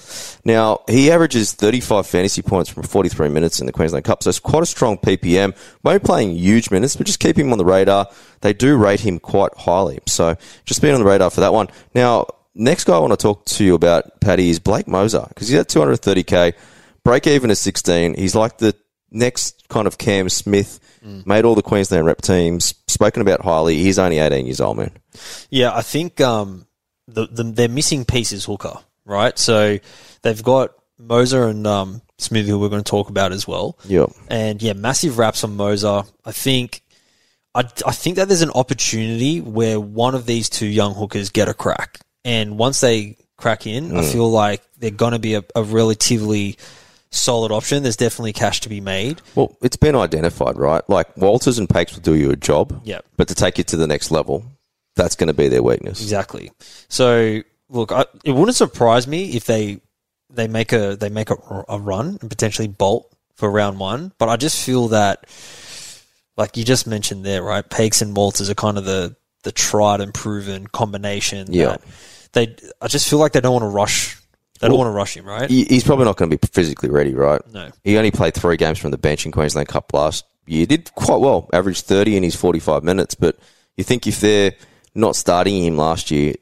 Now, 0.44 0.82
he 0.88 1.10
averages 1.10 1.52
35 1.52 2.06
fantasy 2.06 2.42
points 2.42 2.70
from 2.70 2.84
43 2.84 3.28
minutes 3.28 3.58
in 3.58 3.66
the 3.66 3.72
Queensland 3.72 4.04
Cup, 4.04 4.22
so 4.22 4.30
it's 4.30 4.38
quite 4.38 4.62
a 4.62 4.66
strong 4.66 4.98
PPM. 4.98 5.56
Won't 5.82 6.00
be 6.00 6.06
playing 6.06 6.36
huge 6.36 6.70
minutes, 6.70 6.94
but 6.94 7.08
just 7.08 7.18
keep 7.18 7.36
him 7.36 7.50
on 7.50 7.58
the 7.58 7.64
radar. 7.64 8.06
They 8.42 8.52
do 8.52 8.76
rate 8.76 9.00
him 9.00 9.18
quite 9.18 9.52
highly, 9.56 9.98
so 10.06 10.36
just 10.64 10.80
be 10.80 10.92
on 10.92 11.00
the 11.00 11.06
radar 11.06 11.28
for 11.30 11.40
that 11.40 11.52
one. 11.52 11.66
Now, 11.92 12.26
next 12.54 12.84
guy 12.84 12.94
I 12.94 13.00
want 13.00 13.14
to 13.14 13.16
talk 13.16 13.44
to 13.46 13.64
you 13.64 13.74
about, 13.74 14.20
Paddy, 14.20 14.50
is 14.50 14.60
Blake 14.60 14.86
Mozer, 14.86 15.26
because 15.28 15.48
he's 15.48 15.58
at 15.58 15.68
230k, 15.68 16.52
break 17.02 17.26
even 17.26 17.50
is 17.50 17.58
16. 17.58 18.14
He's 18.14 18.36
like 18.36 18.58
the 18.58 18.76
next 19.14 19.68
kind 19.68 19.86
of 19.86 19.96
Cam 19.96 20.28
Smith, 20.28 20.80
made 21.26 21.44
all 21.44 21.54
the 21.54 21.62
Queensland 21.62 22.06
rep 22.06 22.20
teams, 22.20 22.74
spoken 22.88 23.22
about 23.22 23.40
highly. 23.40 23.76
He's 23.76 23.98
only 23.98 24.18
18 24.18 24.46
years 24.46 24.60
old, 24.60 24.76
man. 24.76 24.90
Yeah, 25.50 25.74
I 25.74 25.82
think 25.82 26.20
um, 26.20 26.66
the, 27.06 27.26
the 27.26 27.44
their 27.44 27.68
missing 27.68 28.04
piece 28.04 28.32
is 28.32 28.44
hooker, 28.44 28.74
right? 29.04 29.38
So 29.38 29.78
they've 30.22 30.42
got 30.42 30.72
Mozer 31.00 31.48
and 31.48 31.66
um, 31.66 32.02
Smoothie, 32.18 32.46
who 32.46 32.58
we're 32.58 32.68
going 32.68 32.82
to 32.82 32.90
talk 32.90 33.10
about 33.10 33.32
as 33.32 33.46
well. 33.46 33.78
Yeah. 33.86 34.06
And 34.28 34.62
yeah, 34.62 34.72
massive 34.72 35.18
raps 35.18 35.44
on 35.44 35.56
Mozer. 35.56 36.10
I 36.24 36.32
think, 36.32 36.82
I, 37.54 37.60
I 37.86 37.92
think 37.92 38.16
that 38.16 38.28
there's 38.28 38.42
an 38.42 38.50
opportunity 38.50 39.40
where 39.40 39.78
one 39.78 40.14
of 40.14 40.26
these 40.26 40.48
two 40.48 40.66
young 40.66 40.94
hookers 40.94 41.30
get 41.30 41.48
a 41.48 41.54
crack, 41.54 42.00
and 42.24 42.58
once 42.58 42.80
they 42.80 43.16
crack 43.36 43.66
in, 43.66 43.96
I 43.96 44.02
feel 44.02 44.30
like 44.30 44.62
they're 44.78 44.90
going 44.90 45.12
to 45.12 45.18
be 45.18 45.34
a, 45.34 45.44
a 45.54 45.62
relatively 45.62 46.56
solid 47.14 47.52
option. 47.52 47.82
There's 47.82 47.96
definitely 47.96 48.32
cash 48.32 48.60
to 48.60 48.68
be 48.68 48.80
made. 48.80 49.22
Well, 49.34 49.56
it's 49.62 49.76
been 49.76 49.96
identified, 49.96 50.56
right? 50.56 50.88
Like 50.88 51.16
Walters 51.16 51.58
and 51.58 51.68
Pakes 51.68 51.94
will 51.94 52.02
do 52.02 52.14
you 52.14 52.30
a 52.30 52.36
job. 52.36 52.80
Yep. 52.84 53.04
But 53.16 53.28
to 53.28 53.34
take 53.34 53.58
you 53.58 53.64
to 53.64 53.76
the 53.76 53.86
next 53.86 54.10
level, 54.10 54.44
that's 54.96 55.16
going 55.16 55.28
to 55.28 55.34
be 55.34 55.48
their 55.48 55.62
weakness. 55.62 56.00
Exactly. 56.00 56.50
So 56.88 57.42
look, 57.68 57.92
I, 57.92 58.06
it 58.24 58.32
wouldn't 58.32 58.56
surprise 58.56 59.06
me 59.06 59.32
if 59.36 59.44
they 59.44 59.80
they 60.30 60.48
make 60.48 60.72
a 60.72 60.96
they 60.96 61.08
make 61.08 61.30
a, 61.30 61.36
a 61.68 61.78
run 61.78 62.18
and 62.20 62.30
potentially 62.30 62.68
bolt 62.68 63.10
for 63.34 63.50
round 63.50 63.78
one. 63.78 64.12
But 64.18 64.28
I 64.28 64.36
just 64.36 64.64
feel 64.64 64.88
that, 64.88 65.24
like 66.36 66.56
you 66.56 66.64
just 66.64 66.86
mentioned 66.86 67.24
there, 67.24 67.42
right? 67.42 67.68
Pakes 67.68 68.02
and 68.02 68.16
Walters 68.16 68.50
are 68.50 68.54
kind 68.54 68.78
of 68.78 68.84
the 68.84 69.16
the 69.42 69.52
tried 69.52 70.00
and 70.00 70.12
proven 70.12 70.66
combination. 70.66 71.52
Yeah. 71.52 71.76
that 71.76 71.82
They, 72.32 72.56
I 72.80 72.88
just 72.88 73.08
feel 73.08 73.18
like 73.18 73.32
they 73.32 73.40
don't 73.40 73.52
want 73.52 73.64
to 73.64 73.68
rush. 73.68 74.16
They 74.60 74.68
don't 74.68 74.78
want 74.78 74.88
to 74.88 74.92
rush 74.92 75.16
him, 75.16 75.26
right? 75.26 75.50
He- 75.50 75.64
He's 75.64 75.84
probably 75.84 76.04
not 76.04 76.16
going 76.16 76.30
to 76.30 76.36
be 76.38 76.46
physically 76.52 76.88
ready, 76.88 77.14
right? 77.14 77.40
No. 77.52 77.70
He 77.82 77.96
only 77.96 78.10
played 78.10 78.34
three 78.34 78.56
games 78.56 78.78
from 78.78 78.92
the 78.92 78.98
bench 78.98 79.26
in 79.26 79.32
Queensland 79.32 79.68
Cup 79.68 79.92
last 79.92 80.24
year. 80.46 80.64
Did 80.66 80.94
quite 80.94 81.20
well, 81.20 81.48
averaged 81.52 81.84
30 81.86 82.16
in 82.16 82.22
his 82.22 82.36
45 82.36 82.84
minutes. 82.84 83.14
But 83.14 83.36
you 83.76 83.84
think 83.84 84.06
if 84.06 84.20
they're 84.20 84.52
not 84.94 85.16
starting 85.16 85.64
him 85.64 85.76
last 85.76 86.10
year, 86.10 86.34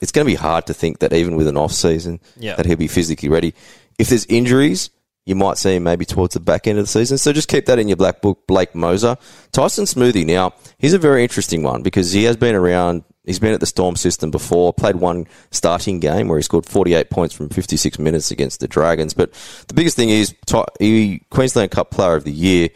it's 0.00 0.12
going 0.12 0.26
to 0.26 0.30
be 0.32 0.36
hard 0.36 0.66
to 0.66 0.74
think 0.74 1.00
that 1.00 1.12
even 1.12 1.36
with 1.36 1.46
an 1.48 1.56
off 1.56 1.72
season, 1.72 2.20
Yeah. 2.38 2.54
that 2.56 2.66
he'll 2.66 2.76
be 2.76 2.86
physically 2.88 3.28
ready. 3.28 3.52
If 3.98 4.08
there's 4.08 4.24
injuries, 4.26 4.90
you 5.26 5.34
might 5.34 5.58
see 5.58 5.74
him 5.76 5.82
maybe 5.82 6.06
towards 6.06 6.32
the 6.34 6.40
back 6.40 6.66
end 6.66 6.78
of 6.78 6.84
the 6.84 6.90
season. 6.90 7.18
So 7.18 7.32
just 7.34 7.48
keep 7.48 7.66
that 7.66 7.78
in 7.78 7.86
your 7.88 7.96
black 7.98 8.22
book. 8.22 8.46
Blake 8.46 8.72
Mozer, 8.72 9.18
Tyson 9.52 9.84
Smoothie. 9.84 10.24
Now 10.24 10.54
he's 10.78 10.94
a 10.94 10.98
very 10.98 11.22
interesting 11.22 11.62
one 11.62 11.82
because 11.82 12.12
he 12.12 12.24
has 12.24 12.36
been 12.36 12.54
around. 12.54 13.04
He's 13.28 13.38
been 13.38 13.52
at 13.52 13.60
the 13.60 13.66
Storm 13.66 13.94
system 13.94 14.30
before. 14.30 14.72
Played 14.72 14.96
one 14.96 15.26
starting 15.50 16.00
game 16.00 16.28
where 16.28 16.38
he 16.38 16.42
scored 16.42 16.64
48 16.64 17.10
points 17.10 17.34
from 17.34 17.50
56 17.50 17.98
minutes 17.98 18.30
against 18.30 18.60
the 18.60 18.66
Dragons. 18.66 19.12
But 19.12 19.32
the 19.68 19.74
biggest 19.74 19.96
thing 19.96 20.08
is 20.08 20.34
he 20.80 21.20
Queensland 21.30 21.70
Cup 21.70 21.90
Player 21.90 22.16
of 22.16 22.24
the 22.24 22.32
Year. 22.32 22.70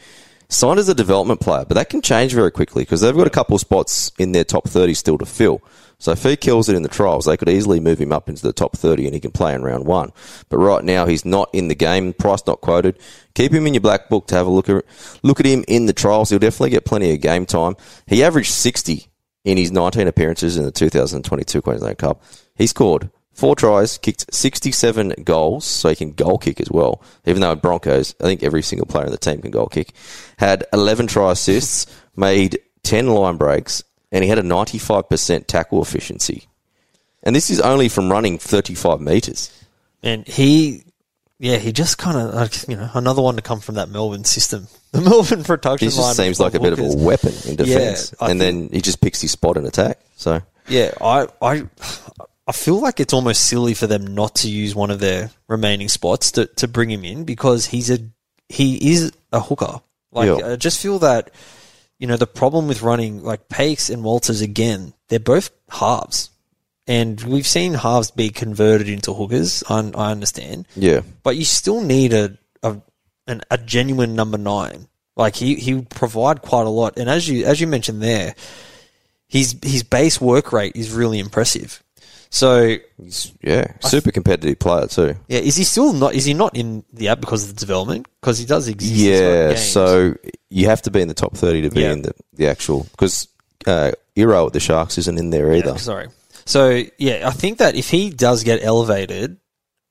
Signed 0.50 0.78
as 0.78 0.90
a 0.90 0.94
development 0.94 1.40
player, 1.40 1.64
but 1.66 1.76
that 1.76 1.88
can 1.88 2.02
change 2.02 2.34
very 2.34 2.50
quickly 2.50 2.82
because 2.82 3.00
they've 3.00 3.16
got 3.16 3.26
a 3.26 3.30
couple 3.30 3.54
of 3.54 3.62
spots 3.62 4.12
in 4.18 4.32
their 4.32 4.44
top 4.44 4.68
30 4.68 4.92
still 4.92 5.16
to 5.16 5.24
fill. 5.24 5.62
So 5.98 6.12
if 6.12 6.22
he 6.22 6.36
kills 6.36 6.68
it 6.68 6.76
in 6.76 6.82
the 6.82 6.90
trials, 6.90 7.24
they 7.24 7.38
could 7.38 7.48
easily 7.48 7.80
move 7.80 7.98
him 7.98 8.12
up 8.12 8.28
into 8.28 8.42
the 8.42 8.52
top 8.52 8.76
30 8.76 9.06
and 9.06 9.14
he 9.14 9.20
can 9.20 9.30
play 9.30 9.54
in 9.54 9.62
round 9.62 9.86
one. 9.86 10.12
But 10.50 10.58
right 10.58 10.84
now, 10.84 11.06
he's 11.06 11.24
not 11.24 11.48
in 11.54 11.68
the 11.68 11.74
game, 11.74 12.12
price 12.12 12.46
not 12.46 12.60
quoted. 12.60 12.98
Keep 13.34 13.52
him 13.52 13.66
in 13.66 13.72
your 13.72 13.80
black 13.80 14.10
book 14.10 14.26
to 14.26 14.34
have 14.34 14.46
a 14.46 14.50
look 14.50 14.68
at, 14.68 14.84
look 15.22 15.40
at 15.40 15.46
him 15.46 15.64
in 15.68 15.86
the 15.86 15.94
trials. 15.94 16.28
He'll 16.28 16.38
definitely 16.38 16.68
get 16.68 16.84
plenty 16.84 17.14
of 17.14 17.22
game 17.22 17.46
time. 17.46 17.76
He 18.06 18.22
averaged 18.22 18.50
60 18.50 19.06
in 19.44 19.56
his 19.56 19.72
19 19.72 20.06
appearances 20.08 20.56
in 20.56 20.64
the 20.64 20.70
2022 20.70 21.62
Queensland 21.62 21.98
Cup. 21.98 22.22
He 22.54 22.66
scored 22.66 23.10
four 23.32 23.56
tries, 23.56 23.98
kicked 23.98 24.32
67 24.32 25.14
goals, 25.24 25.64
so 25.64 25.88
he 25.88 25.96
can 25.96 26.12
goal 26.12 26.38
kick 26.38 26.60
as 26.60 26.70
well. 26.70 27.02
Even 27.26 27.40
though 27.40 27.52
at 27.52 27.62
Broncos, 27.62 28.14
I 28.20 28.24
think 28.24 28.42
every 28.42 28.62
single 28.62 28.86
player 28.86 29.06
in 29.06 29.12
the 29.12 29.18
team 29.18 29.42
can 29.42 29.50
goal 29.50 29.66
kick. 29.66 29.92
Had 30.38 30.64
11 30.72 31.06
try 31.08 31.32
assists, 31.32 31.86
made 32.16 32.60
10 32.82 33.08
line 33.08 33.36
breaks, 33.36 33.82
and 34.10 34.22
he 34.22 34.28
had 34.28 34.38
a 34.38 34.42
95% 34.42 35.46
tackle 35.46 35.82
efficiency. 35.82 36.46
And 37.22 37.34
this 37.34 37.50
is 37.50 37.60
only 37.60 37.88
from 37.88 38.10
running 38.10 38.38
35 38.38 39.00
metres. 39.00 39.50
And 40.02 40.26
he, 40.26 40.84
yeah, 41.42 41.56
he 41.56 41.72
just 41.72 41.98
kind 41.98 42.16
of, 42.16 42.68
you 42.68 42.76
know, 42.76 42.88
another 42.94 43.20
one 43.20 43.34
to 43.34 43.42
come 43.42 43.58
from 43.58 43.74
that 43.74 43.88
Melbourne 43.88 44.24
system. 44.24 44.68
The 44.92 45.00
Melbourne 45.00 45.42
production 45.42 45.88
He 45.88 45.96
line. 45.96 46.08
just 46.10 46.16
seems 46.18 46.38
like 46.38 46.52
a 46.54 46.60
bit 46.60 46.74
of 46.74 46.78
a 46.78 46.94
weapon 46.94 47.32
in 47.46 47.56
defence. 47.56 48.14
I 48.20 48.30
and 48.30 48.38
then 48.38 48.68
he 48.68 48.82
just 48.82 49.00
picks 49.00 49.22
his 49.22 49.30
spot 49.32 49.56
in 49.56 49.64
attack. 49.64 49.98
So, 50.16 50.42
Yeah, 50.68 50.92
I, 51.00 51.26
I, 51.40 51.62
I 52.46 52.52
feel 52.52 52.78
like 52.78 53.00
it's 53.00 53.14
almost 53.14 53.46
silly 53.46 53.72
for 53.72 53.86
them 53.86 54.14
not 54.14 54.34
to 54.36 54.50
use 54.50 54.74
one 54.74 54.90
of 54.90 55.00
their 55.00 55.30
remaining 55.48 55.88
spots 55.88 56.30
to, 56.32 56.44
to 56.46 56.68
bring 56.68 56.90
him 56.90 57.04
in 57.06 57.24
because 57.24 57.64
he's 57.66 57.90
a 57.90 58.00
he 58.50 58.92
is 58.92 59.12
a 59.32 59.40
hooker. 59.40 59.80
Like 60.12 60.26
Yeah. 60.26 60.52
I 60.52 60.56
just 60.56 60.78
feel 60.78 60.98
that 60.98 61.30
you 61.98 62.06
know 62.06 62.18
the 62.18 62.26
problem 62.26 62.68
with 62.68 62.82
running 62.82 63.22
like 63.24 63.48
Pakes 63.48 63.88
and 63.88 64.04
Walters 64.04 64.42
again, 64.42 64.92
they're 65.08 65.18
both 65.20 65.50
halves, 65.70 66.28
and 66.86 67.20
we've 67.22 67.46
seen 67.46 67.74
halves 67.74 68.10
be 68.10 68.30
converted 68.30 68.88
into 68.88 69.12
hookers. 69.14 69.62
I, 69.68 69.90
I 69.94 70.10
understand, 70.10 70.66
yeah. 70.74 71.00
but 71.22 71.36
you 71.36 71.44
still 71.44 71.80
need 71.80 72.12
a 72.12 72.36
a, 72.62 72.76
an, 73.26 73.42
a 73.50 73.58
genuine 73.58 74.14
number 74.14 74.38
nine. 74.38 74.88
Like 75.16 75.36
he 75.36 75.56
he 75.56 75.74
would 75.74 75.90
provide 75.90 76.42
quite 76.42 76.66
a 76.66 76.70
lot, 76.70 76.98
and 76.98 77.08
as 77.10 77.28
you 77.28 77.44
as 77.44 77.60
you 77.60 77.66
mentioned 77.66 78.02
there, 78.02 78.34
his 79.28 79.56
his 79.62 79.82
base 79.82 80.20
work 80.20 80.52
rate 80.52 80.74
is 80.76 80.90
really 80.92 81.18
impressive. 81.18 81.82
So 82.30 82.76
He's, 82.96 83.30
yeah. 83.42 83.74
Super 83.80 84.10
competitive 84.10 84.58
player, 84.58 84.86
too. 84.86 85.16
yeah, 85.28 85.40
is 85.40 85.54
he 85.56 85.64
still 85.64 85.92
not? 85.92 86.14
Is 86.14 86.24
he 86.24 86.32
not 86.32 86.56
in 86.56 86.82
the 86.90 87.08
app 87.08 87.20
because 87.20 87.42
of 87.44 87.54
the 87.54 87.60
development? 87.60 88.06
Because 88.22 88.38
he 88.38 88.46
does 88.46 88.68
exist. 88.68 88.94
Yeah, 88.94 89.54
so 89.54 90.14
you 90.48 90.66
have 90.68 90.80
to 90.82 90.90
be 90.90 91.02
in 91.02 91.08
the 91.08 91.14
top 91.14 91.36
30 91.36 91.60
to 91.62 91.70
be 91.70 91.82
Yeah. 91.82 91.92
in 91.92 92.00
the, 92.00 92.14
the 92.32 92.46
actual. 92.48 92.84
Because 92.92 93.28
uh, 93.66 93.92
Iro 94.16 94.46
at 94.46 94.54
the 94.54 94.60
Sharks 94.60 94.96
isn't 94.96 95.18
in 95.18 95.28
there 95.28 95.52
either. 95.52 95.72
Yeah, 95.72 95.76
sorry. 95.76 96.08
So 96.44 96.82
yeah, 96.98 97.26
I 97.26 97.30
think 97.30 97.58
that 97.58 97.74
if 97.74 97.90
he 97.90 98.10
does 98.10 98.44
get 98.44 98.62
elevated, 98.62 99.38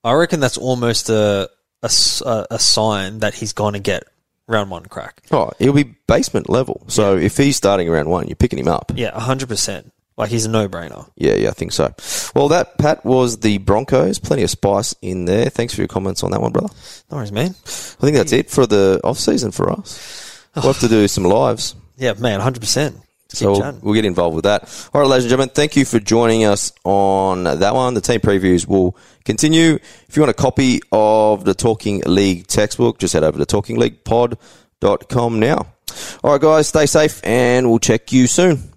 I 0.03 0.13
reckon 0.13 0.39
that's 0.39 0.57
almost 0.57 1.09
a 1.09 1.49
a 1.83 1.89
sign 1.89 3.19
that 3.19 3.33
he's 3.33 3.53
going 3.53 3.73
to 3.73 3.79
get 3.79 4.03
round 4.47 4.69
one 4.69 4.85
crack. 4.85 5.21
Oh, 5.31 5.51
he'll 5.57 5.73
be 5.73 5.95
basement 6.07 6.49
level. 6.49 6.83
So 6.87 7.17
if 7.17 7.37
he's 7.37 7.55
starting 7.55 7.89
around 7.89 8.09
one, 8.09 8.27
you're 8.27 8.35
picking 8.35 8.59
him 8.59 8.67
up. 8.67 8.91
Yeah, 8.95 9.17
hundred 9.19 9.49
percent. 9.49 9.91
Like 10.17 10.29
he's 10.29 10.45
a 10.45 10.49
no 10.49 10.67
brainer. 10.67 11.09
Yeah, 11.15 11.33
yeah, 11.35 11.49
I 11.49 11.53
think 11.53 11.71
so. 11.71 11.93
Well, 12.35 12.49
that, 12.49 12.77
Pat, 12.77 13.03
was 13.05 13.39
the 13.39 13.57
Broncos. 13.57 14.19
Plenty 14.19 14.43
of 14.43 14.49
spice 14.49 14.93
in 15.01 15.25
there. 15.25 15.49
Thanks 15.49 15.73
for 15.73 15.81
your 15.81 15.87
comments 15.87 16.21
on 16.21 16.31
that 16.31 16.41
one, 16.41 16.51
brother. 16.51 16.71
No 17.09 17.17
worries, 17.17 17.31
man. 17.31 17.55
I 17.65 18.03
think 18.03 18.17
that's 18.17 18.33
it 18.33 18.49
for 18.49 18.67
the 18.67 18.99
off 19.03 19.17
season 19.17 19.51
for 19.51 19.71
us. 19.71 20.45
We'll 20.55 20.65
have 20.65 20.79
to 20.81 20.89
do 20.89 21.07
some 21.07 21.23
lives. 21.23 21.75
Yeah, 21.97 22.13
man, 22.13 22.41
hundred 22.41 22.59
percent. 22.59 22.97
So 23.33 23.51
we'll, 23.53 23.79
we'll 23.81 23.93
get 23.93 24.05
involved 24.05 24.35
with 24.35 24.43
that. 24.43 24.63
All 24.93 25.01
right, 25.01 25.07
ladies 25.07 25.25
and 25.25 25.29
gentlemen, 25.29 25.53
thank 25.53 25.75
you 25.75 25.85
for 25.85 25.99
joining 25.99 26.43
us 26.43 26.73
on 26.83 27.43
that 27.45 27.73
one. 27.73 27.93
The 27.93 28.01
team 28.01 28.19
previews 28.19 28.67
will 28.67 28.97
continue. 29.23 29.75
If 30.07 30.15
you 30.15 30.21
want 30.21 30.31
a 30.31 30.33
copy 30.33 30.81
of 30.91 31.45
the 31.45 31.53
Talking 31.53 32.01
League 32.05 32.47
textbook, 32.47 32.99
just 32.99 33.13
head 33.13 33.23
over 33.23 33.43
to 33.43 33.45
talkingleaguepod.com 33.45 35.39
now. 35.39 35.67
All 36.23 36.31
right, 36.33 36.41
guys, 36.41 36.67
stay 36.67 36.85
safe 36.85 37.21
and 37.23 37.69
we'll 37.69 37.79
check 37.79 38.11
you 38.11 38.27
soon. 38.27 38.70